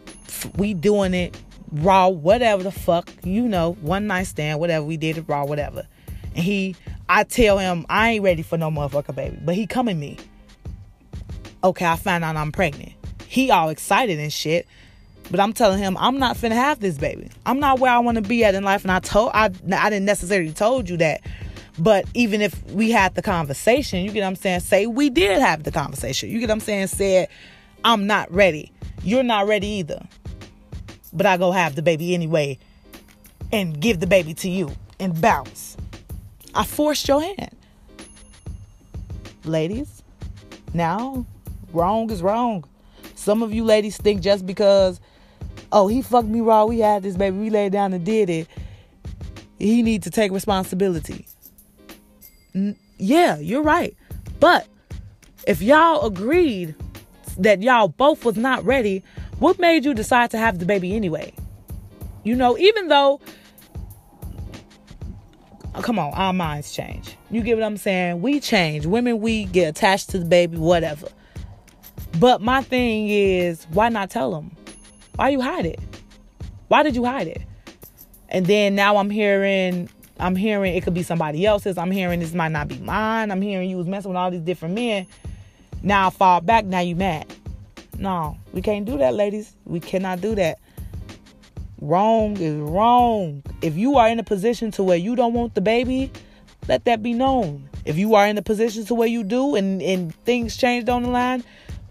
We 0.57 0.75
doing 0.75 1.15
it 1.15 1.39
raw, 1.71 2.09
whatever 2.09 2.63
the 2.63 2.73
fuck, 2.73 3.11
you 3.25 3.49
know, 3.49 3.73
one 3.81 4.07
night 4.09 4.25
stand, 4.25 4.59
whatever. 4.59 4.85
We 4.85 4.97
did 4.97 5.17
it 5.17 5.25
raw, 5.29 5.45
whatever. 5.45 5.87
And 6.35 6.45
he, 6.45 6.75
I 7.09 7.25
tell 7.25 7.59
him 7.59 7.87
I 7.89 8.11
ain't 8.11 8.25
ready 8.25 8.43
for 8.43 8.59
no 8.59 8.71
motherfucker 8.71 9.15
baby, 9.15 9.39
but 9.43 9.55
he 9.55 9.67
coming 9.67 9.99
me. 9.99 10.19
Okay, 11.67 11.85
I 11.85 11.97
found 11.97 12.25
out 12.25 12.37
I'm 12.37 12.53
pregnant. 12.53 12.93
He 13.27 13.51
all 13.51 13.69
excited 13.69 14.19
and 14.19 14.33
shit. 14.33 14.67
But 15.31 15.41
I'm 15.41 15.53
telling 15.53 15.79
him 15.79 15.97
I'm 15.99 16.19
not 16.19 16.37
finna 16.37 16.53
have 16.53 16.79
this 16.79 16.97
baby. 16.99 17.29
I'm 17.45 17.59
not 17.59 17.81
where 17.81 17.91
I 17.91 17.99
want 17.99 18.17
to 18.17 18.23
be 18.23 18.45
at 18.45 18.55
in 18.55 18.63
life, 18.63 18.85
and 18.85 18.93
I 18.93 19.01
told 19.01 19.33
I 19.35 19.47
I 19.47 19.91
didn't 19.91 20.05
necessarily 20.05 20.53
told 20.53 20.89
you 20.89 20.97
that 20.99 21.21
but 21.79 22.07
even 22.15 22.41
if 22.41 22.65
we 22.71 22.91
had 22.91 23.15
the 23.15 23.23
conversation, 23.23 24.05
you 24.05 24.11
get 24.11 24.23
what 24.23 24.29
I'm 24.29 24.37
saying? 24.37 24.61
Say 24.61 24.87
we 24.87 25.11
did 25.11 25.41
have 25.41 25.63
the 25.63 25.71
conversation. 25.71 26.31
You 26.31 26.41
get 26.41 26.49
what 26.49 26.55
I'm 26.55 26.61
saying? 26.61 26.87
Said, 26.87 27.29
I'm 27.85 28.07
not 28.07 28.33
ready. 28.33 28.73
You're 29.03 29.23
not 29.23 29.47
ready 29.47 29.67
either. 29.67 30.07
But 31.13 31.27
I 31.27 31.37
go 31.37 31.53
have 31.53 31.75
the 31.75 31.83
baby 31.83 32.15
anyway 32.15 32.59
and 33.53 33.79
give 33.79 34.01
the 34.01 34.07
baby 34.07 34.35
to 34.35 34.49
you 34.49 34.71
and 34.99 35.21
bounce. 35.21 35.77
I 36.55 36.65
forced 36.65 37.07
your 37.09 37.21
hand. 37.21 37.55
Ladies, 39.45 40.03
now 40.73 41.27
wrong 41.73 42.11
is 42.11 42.23
wrong. 42.23 42.65
Some 43.15 43.43
of 43.43 43.53
you 43.53 43.65
ladies 43.65 43.97
think 43.97 44.21
just 44.21 44.47
because, 44.47 45.01
oh, 45.73 45.89
he 45.89 46.03
fucked 46.03 46.29
me 46.29 46.41
raw, 46.41 46.65
we 46.65 46.81
had 46.81 47.03
this 47.03 47.17
baby, 47.17 47.37
we 47.37 47.51
laid 47.51 47.73
down 47.73 47.93
and 47.93 48.05
did 48.05 48.29
it, 48.31 48.49
he 49.59 49.83
need 49.83 50.03
to 50.03 50.11
take 50.11 50.33
responsibility 50.33 51.27
yeah, 52.99 53.39
you're 53.39 53.63
right. 53.63 53.97
But 54.41 54.67
if 55.47 55.63
y'all 55.63 56.07
agreed 56.07 56.75
that 57.39 57.63
y'all 57.63 57.89
both 57.89 58.25
was 58.25 58.37
not 58.37 58.65
ready, 58.65 59.03
what 59.39 59.59
made 59.59 59.85
you 59.85 59.95
decide 59.95 60.31
to 60.31 60.39
have 60.39 60.59
the 60.59 60.67
baby 60.67 60.95
anyway? 60.95 61.35
You 62.25 62.35
know, 62.35 62.57
even 62.59 62.89
though 62.89 63.21
oh, 65.75 65.83
come 65.83 65.99
on, 65.99 66.13
our 66.15 66.33
minds 66.33 66.73
change. 66.73 67.17
You 67.31 67.43
get 67.43 67.57
what 67.57 67.65
I'm 67.65 67.77
saying? 67.77 68.23
We 68.23 68.41
change. 68.41 68.87
Women, 68.87 69.21
we 69.21 69.45
get 69.45 69.69
attached 69.69 70.11
to 70.11 70.19
the 70.19 70.25
baby, 70.25 70.57
whatever. 70.57 71.09
But 72.19 72.41
my 72.41 72.63
thing 72.63 73.09
is, 73.09 73.67
why 73.73 73.89
not 73.89 74.11
tell 74.11 74.31
them? 74.31 74.57
Why 75.17 75.31
you 75.31 75.41
hide 75.41 75.67
it? 75.67 75.81
Why 76.69 76.83
did 76.83 76.97
you 76.97 77.05
hide 77.05 77.27
it? 77.27 77.43
And 78.29 78.47
then 78.47 78.75
now 78.75 78.97
I'm 78.97 79.11
hearing 79.11 79.89
I'm 80.19 80.35
hearing 80.35 80.75
it 80.75 80.83
could 80.83 80.95
be 80.95 81.03
somebody 81.03 81.45
else's. 81.45 81.77
I'm 81.77 81.91
hearing 81.91 82.21
this 82.21 82.33
might 82.33 82.53
not 82.53 82.69
be 82.69 82.79
mine. 82.79 83.31
I'm 83.31 83.43
hearing 83.43 83.69
you 83.69 83.77
was 83.77 83.87
messing 83.87 84.11
with 84.11 84.17
all 84.17 84.31
these 84.31 84.41
different 84.41 84.75
men. 84.75 85.07
Now 85.83 86.07
I 86.07 86.11
fall 86.11 86.41
back. 86.41 86.65
Now 86.65 86.81
you 86.81 86.97
mad. 86.97 87.27
No, 87.99 88.37
we 88.53 88.63
can't 88.63 88.87
do 88.87 88.97
that, 88.99 89.15
ladies. 89.15 89.55
We 89.65 89.81
cannot 89.81 90.21
do 90.21 90.35
that. 90.35 90.59
Wrong 91.81 92.37
is 92.39 92.55
wrong. 92.55 93.43
If 93.63 93.77
you 93.77 93.97
are 93.97 94.09
in 94.09 94.19
a 94.19 94.25
position 94.25 94.71
to 94.73 94.83
where 94.83 94.97
you 94.97 95.17
don't 95.17 95.35
want 95.35 95.55
the 95.55 95.61
baby, 95.61 96.11
let 96.69 96.85
that 96.87 97.03
be 97.03 97.13
known. 97.13 97.69
If 97.85 97.97
you 97.97 98.15
are 98.15 98.27
in 98.27 98.37
a 98.39 98.43
position 98.43 98.85
to 98.87 98.95
where 98.95 99.09
you 99.09 99.23
do 99.23 99.55
and, 99.55 99.81
and 99.83 100.15
things 100.25 100.57
changed 100.57 100.89
on 100.89 101.03
the 101.05 101.11
line, 101.11 101.45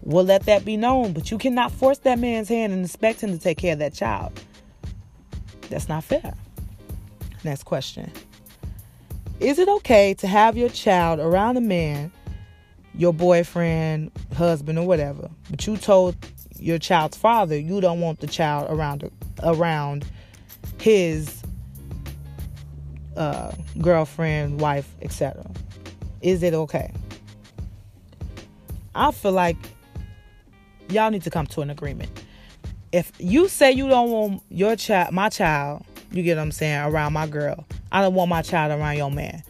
well, 0.06 0.24
let 0.24 0.44
that 0.46 0.64
be 0.64 0.76
known. 0.76 1.12
But 1.12 1.32
you 1.32 1.36
cannot 1.36 1.72
force 1.72 1.98
that 1.98 2.18
man's 2.18 2.48
hand 2.48 2.72
and 2.72 2.84
expect 2.84 3.20
him 3.20 3.32
to 3.32 3.38
take 3.38 3.58
care 3.58 3.72
of 3.72 3.80
that 3.80 3.92
child. 3.92 4.40
That's 5.68 5.88
not 5.88 6.04
fair. 6.04 6.32
Next 7.42 7.64
question 7.64 8.10
Is 9.40 9.58
it 9.58 9.68
okay 9.68 10.14
to 10.14 10.28
have 10.28 10.56
your 10.56 10.68
child 10.68 11.18
around 11.18 11.56
a 11.56 11.60
man, 11.60 12.12
your 12.94 13.12
boyfriend, 13.12 14.12
husband, 14.36 14.78
or 14.78 14.86
whatever, 14.86 15.28
but 15.50 15.66
you 15.66 15.76
told 15.76 16.14
your 16.56 16.78
child's 16.78 17.16
father 17.16 17.58
you 17.58 17.80
don't 17.80 18.00
want 18.00 18.20
the 18.20 18.26
child 18.28 18.70
around 18.70 19.10
around 19.42 20.06
his 20.80 21.42
uh, 23.16 23.50
girlfriend, 23.80 24.60
wife, 24.60 24.88
etc. 25.02 25.50
Is 26.22 26.44
it 26.44 26.54
okay? 26.54 26.92
I 28.94 29.10
feel 29.10 29.32
like 29.32 29.56
y'all 30.88 31.10
need 31.10 31.22
to 31.22 31.30
come 31.30 31.46
to 31.48 31.60
an 31.60 31.70
agreement. 31.70 32.10
If 32.92 33.12
you 33.18 33.48
say 33.48 33.72
you 33.72 33.88
don't 33.88 34.10
want 34.10 34.42
your 34.48 34.76
child, 34.76 35.12
my 35.12 35.28
child, 35.28 35.84
you 36.12 36.22
get 36.22 36.36
what 36.36 36.42
I'm 36.42 36.52
saying? 36.52 36.80
Around 36.80 37.12
my 37.12 37.26
girl. 37.26 37.64
I 37.92 38.00
don't 38.00 38.14
want 38.14 38.30
my 38.30 38.42
child 38.42 38.78
around 38.78 38.96
your 38.96 39.10
man. 39.10 39.42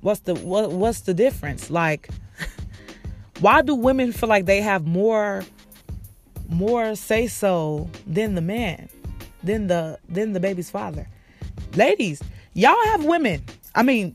What's 0.00 0.20
the 0.20 0.34
what 0.34 0.70
what's 0.72 1.00
the 1.00 1.14
difference? 1.14 1.70
Like 1.70 2.08
why 3.40 3.62
do 3.62 3.74
women 3.74 4.12
feel 4.12 4.28
like 4.28 4.46
they 4.46 4.60
have 4.60 4.86
more 4.86 5.42
more 6.48 6.94
say 6.96 7.26
so 7.26 7.88
than 8.06 8.34
the 8.34 8.40
man, 8.40 8.88
than 9.42 9.66
the 9.66 9.98
than 10.08 10.32
the 10.32 10.40
baby's 10.40 10.70
father? 10.70 11.08
Ladies, 11.74 12.22
y'all 12.54 12.84
have 12.86 13.04
women. 13.04 13.44
I 13.74 13.82
mean, 13.82 14.14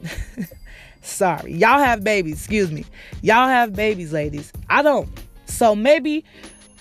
sorry. 1.01 1.53
Y'all 1.53 1.79
have 1.79 2.03
babies, 2.03 2.37
excuse 2.37 2.71
me. 2.71 2.85
Y'all 3.21 3.47
have 3.47 3.73
babies, 3.73 4.11
ladies. 4.11 4.51
I 4.69 4.81
don't. 4.81 5.07
So 5.45 5.75
maybe 5.75 6.25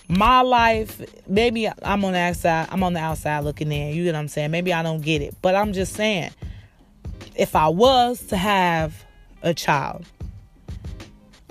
my 0.08 0.42
life, 0.42 1.00
maybe 1.26 1.68
I'm 1.68 2.04
on 2.04 2.12
the 2.12 2.18
outside, 2.18 2.68
I'm 2.70 2.82
on 2.82 2.92
the 2.92 3.00
outside 3.00 3.44
looking 3.44 3.72
in. 3.72 3.94
You 3.94 4.04
get 4.04 4.14
what 4.14 4.20
I'm 4.20 4.28
saying? 4.28 4.50
Maybe 4.50 4.72
I 4.72 4.82
don't 4.82 5.00
get 5.00 5.22
it. 5.22 5.34
But 5.42 5.54
I'm 5.54 5.72
just 5.72 5.94
saying, 5.94 6.30
if 7.34 7.56
I 7.56 7.68
was 7.68 8.20
to 8.26 8.36
have 8.36 9.04
a 9.42 9.54
child, 9.54 10.06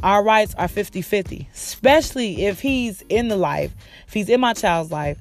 our 0.02 0.24
rights 0.24 0.54
are 0.56 0.68
50 0.68 1.02
50, 1.02 1.50
especially 1.54 2.46
if 2.46 2.60
he's 2.60 3.02
in 3.10 3.30
the 3.30 3.38
life, 3.38 3.74
if 4.08 4.14
he's 4.14 4.30
in 4.30 4.42
my 4.42 4.54
child's 4.54 4.92
life. 4.92 5.18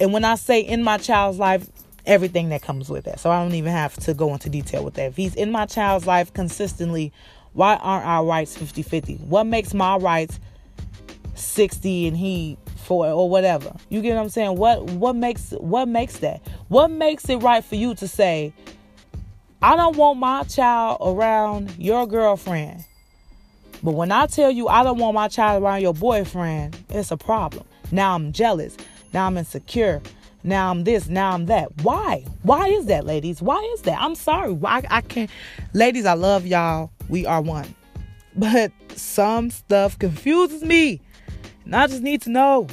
And 0.00 0.12
when 0.12 0.24
I 0.24 0.34
say 0.36 0.60
in 0.60 0.82
my 0.82 0.98
child's 0.98 1.38
life, 1.38 1.68
everything 2.06 2.48
that 2.48 2.62
comes 2.62 2.88
with 2.88 3.04
that. 3.04 3.20
So 3.20 3.30
I 3.30 3.42
don't 3.42 3.54
even 3.54 3.70
have 3.70 3.94
to 3.96 4.14
go 4.14 4.32
into 4.32 4.48
detail 4.48 4.84
with 4.84 4.94
that. 4.94 5.10
If 5.10 5.16
he's 5.16 5.34
in 5.34 5.52
my 5.52 5.66
child's 5.66 6.06
life 6.06 6.32
consistently, 6.32 7.12
why 7.52 7.76
aren't 7.76 8.06
our 8.06 8.24
rights 8.24 8.56
50 8.56 8.82
50? 8.82 9.16
What 9.16 9.44
makes 9.44 9.74
my 9.74 9.96
rights 9.96 10.40
60 11.42 12.08
and 12.08 12.16
he 12.16 12.56
for 12.76 13.06
or 13.06 13.28
whatever. 13.28 13.74
You 13.88 14.02
get 14.02 14.14
what 14.14 14.22
I'm 14.22 14.28
saying? 14.28 14.56
What 14.56 14.82
what 14.84 15.16
makes 15.16 15.50
what 15.52 15.88
makes 15.88 16.18
that? 16.18 16.40
What 16.68 16.90
makes 16.90 17.28
it 17.28 17.36
right 17.36 17.64
for 17.64 17.76
you 17.76 17.94
to 17.96 18.08
say 18.08 18.52
I 19.62 19.76
don't 19.76 19.96
want 19.96 20.18
my 20.18 20.42
child 20.44 20.98
around 21.00 21.76
your 21.78 22.06
girlfriend. 22.06 22.84
But 23.82 23.92
when 23.92 24.12
I 24.12 24.26
tell 24.26 24.50
you 24.50 24.68
I 24.68 24.82
don't 24.82 24.98
want 24.98 25.14
my 25.14 25.28
child 25.28 25.62
around 25.62 25.82
your 25.82 25.94
boyfriend, 25.94 26.76
it's 26.88 27.10
a 27.10 27.16
problem. 27.16 27.64
Now 27.90 28.14
I'm 28.14 28.32
jealous. 28.32 28.76
Now 29.12 29.26
I'm 29.26 29.36
insecure. 29.36 30.02
Now 30.44 30.70
I'm 30.70 30.84
this. 30.84 31.08
Now 31.08 31.32
I'm 31.32 31.46
that. 31.46 31.82
Why? 31.82 32.24
Why 32.42 32.68
is 32.68 32.86
that, 32.86 33.06
ladies? 33.06 33.40
Why 33.40 33.58
is 33.74 33.82
that? 33.82 34.00
I'm 34.00 34.14
sorry. 34.14 34.52
Why 34.52 34.82
I 34.90 35.00
can't. 35.00 35.30
Ladies, 35.72 36.06
I 36.06 36.14
love 36.14 36.46
y'all. 36.46 36.90
We 37.08 37.26
are 37.26 37.40
one. 37.40 37.74
But 38.34 38.72
some 38.96 39.50
stuff 39.50 39.98
confuses 39.98 40.62
me. 40.62 41.00
And 41.64 41.74
I 41.76 41.86
just 41.86 42.02
need 42.02 42.22
to 42.22 42.30
know 42.30 42.66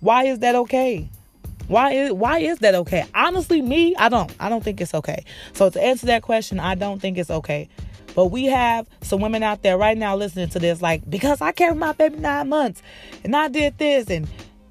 why 0.00 0.24
is 0.24 0.40
that 0.40 0.54
okay? 0.54 1.08
Why 1.68 1.92
is 1.92 2.12
why 2.12 2.38
is 2.38 2.58
that 2.60 2.74
okay? 2.74 3.04
Honestly, 3.14 3.60
me, 3.60 3.94
I 3.96 4.08
don't. 4.08 4.32
I 4.38 4.48
don't 4.48 4.62
think 4.62 4.80
it's 4.80 4.94
okay. 4.94 5.24
So 5.52 5.68
to 5.70 5.82
answer 5.82 6.06
that 6.06 6.22
question, 6.22 6.60
I 6.60 6.74
don't 6.74 7.00
think 7.00 7.18
it's 7.18 7.30
okay. 7.30 7.68
But 8.14 8.26
we 8.26 8.46
have 8.46 8.86
some 9.02 9.20
women 9.20 9.42
out 9.42 9.62
there 9.62 9.76
right 9.76 9.98
now 9.98 10.16
listening 10.16 10.48
to 10.50 10.58
this, 10.58 10.80
like, 10.80 11.08
because 11.10 11.42
I 11.42 11.52
carried 11.52 11.76
my 11.76 11.92
baby 11.92 12.16
nine 12.16 12.48
months 12.48 12.82
and 13.24 13.36
I 13.36 13.48
did 13.48 13.76
this, 13.78 14.08
and 14.08 14.28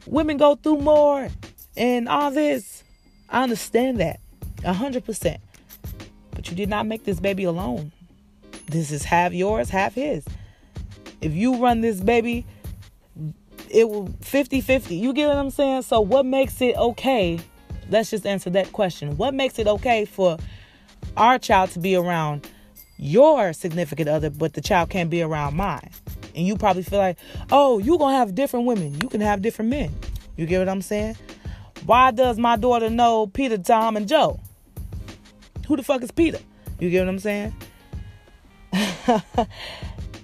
women 0.07 0.37
go 0.37 0.55
through 0.55 0.77
more 0.77 1.29
and 1.77 2.09
all 2.09 2.31
this. 2.31 2.83
I 3.29 3.43
understand 3.43 3.99
that 3.99 4.19
hundred 4.63 5.05
percent. 5.05 5.41
But 6.31 6.49
you 6.49 6.55
did 6.55 6.69
not 6.69 6.85
make 6.85 7.03
this 7.03 7.19
baby 7.19 7.43
alone. 7.43 7.91
This 8.67 8.91
is 8.91 9.03
half 9.03 9.33
yours, 9.33 9.69
half 9.69 9.93
his. 9.95 10.25
If 11.21 11.33
you 11.33 11.57
run 11.57 11.81
this 11.81 12.01
baby, 12.01 12.45
it 13.69 13.89
will 13.89 14.07
50-50. 14.07 14.99
You 14.99 15.13
get 15.13 15.27
what 15.27 15.37
I'm 15.37 15.49
saying? 15.49 15.83
So 15.83 16.01
what 16.01 16.25
makes 16.25 16.61
it 16.61 16.75
okay? 16.75 17.39
Let's 17.89 18.09
just 18.09 18.25
answer 18.25 18.49
that 18.51 18.71
question. 18.71 19.17
What 19.17 19.33
makes 19.33 19.59
it 19.59 19.67
okay 19.67 20.05
for 20.05 20.37
our 21.17 21.37
child 21.37 21.71
to 21.71 21.79
be 21.79 21.95
around 21.95 22.49
your 22.97 23.53
significant 23.53 24.09
other, 24.09 24.29
but 24.29 24.53
the 24.53 24.61
child 24.61 24.89
can't 24.89 25.09
be 25.09 25.21
around 25.21 25.55
mine? 25.55 25.89
And 26.35 26.45
you 26.45 26.57
probably 26.57 26.83
feel 26.83 26.99
like, 26.99 27.17
oh, 27.51 27.79
you're 27.79 27.97
gonna 27.97 28.17
have 28.17 28.35
different 28.35 28.65
women. 28.65 28.99
You 29.01 29.07
can 29.07 29.21
have 29.21 29.41
different 29.41 29.69
men. 29.69 29.93
You 30.35 30.45
get 30.45 30.59
what 30.59 30.69
I'm 30.69 30.81
saying? 30.81 31.15
Why 31.85 32.11
does 32.11 32.37
my 32.37 32.55
daughter 32.55 32.89
know 32.89 33.27
Peter, 33.27 33.57
Tom, 33.57 33.95
and 33.95 34.07
Joe? 34.07 34.39
Who 35.67 35.77
the 35.77 35.83
fuck 35.83 36.01
is 36.01 36.11
Peter? 36.11 36.39
You 36.79 36.89
get 36.89 37.01
what 37.01 37.09
I'm 37.09 37.19
saying? 37.19 37.55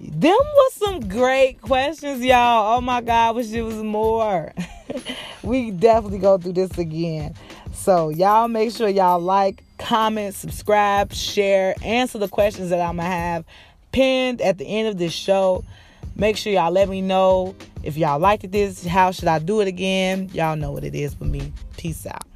Them 0.10 0.32
was 0.32 0.74
some 0.74 1.08
great 1.08 1.62
questions, 1.62 2.24
y'all. 2.24 2.78
Oh 2.78 2.82
my 2.82 3.02
God, 3.02 3.36
wish 3.36 3.52
it 3.52 3.62
was 3.62 3.84
more. 3.84 4.52
we 5.44 5.70
definitely 5.70 6.18
go 6.18 6.38
through 6.40 6.54
this 6.54 6.76
again. 6.78 7.36
So 7.74 8.10
y'all 8.10 8.48
make 8.48 8.72
sure 8.72 8.88
y'all 8.90 9.20
like, 9.20 9.64
comment, 9.78 10.34
subscribe, 10.34 11.14
share, 11.14 11.76
answer 11.84 12.18
the 12.18 12.28
questions 12.28 12.72
that 12.72 12.82
I'm 12.82 12.98
gonna 12.98 13.10
have 13.10 13.46
pinned 13.92 14.42
at 14.42 14.58
the 14.58 14.66
end 14.66 14.88
of 14.88 14.98
this 14.98 15.14
show. 15.14 15.64
Make 16.16 16.36
sure 16.36 16.52
y'all 16.52 16.72
let 16.72 16.90
me 16.90 17.02
know 17.02 17.56
if 17.84 17.96
y'all 17.96 18.20
liked 18.20 18.52
this. 18.52 18.86
How 18.86 19.12
should 19.12 19.28
I 19.28 19.40
do 19.40 19.62
it 19.62 19.68
again? 19.68 20.30
Y'all 20.34 20.56
know 20.56 20.72
what 20.72 20.84
it 20.84 20.96
is 20.96 21.14
for 21.14 21.26
me. 21.26 21.54
Peace 21.78 22.06
out. 22.08 22.31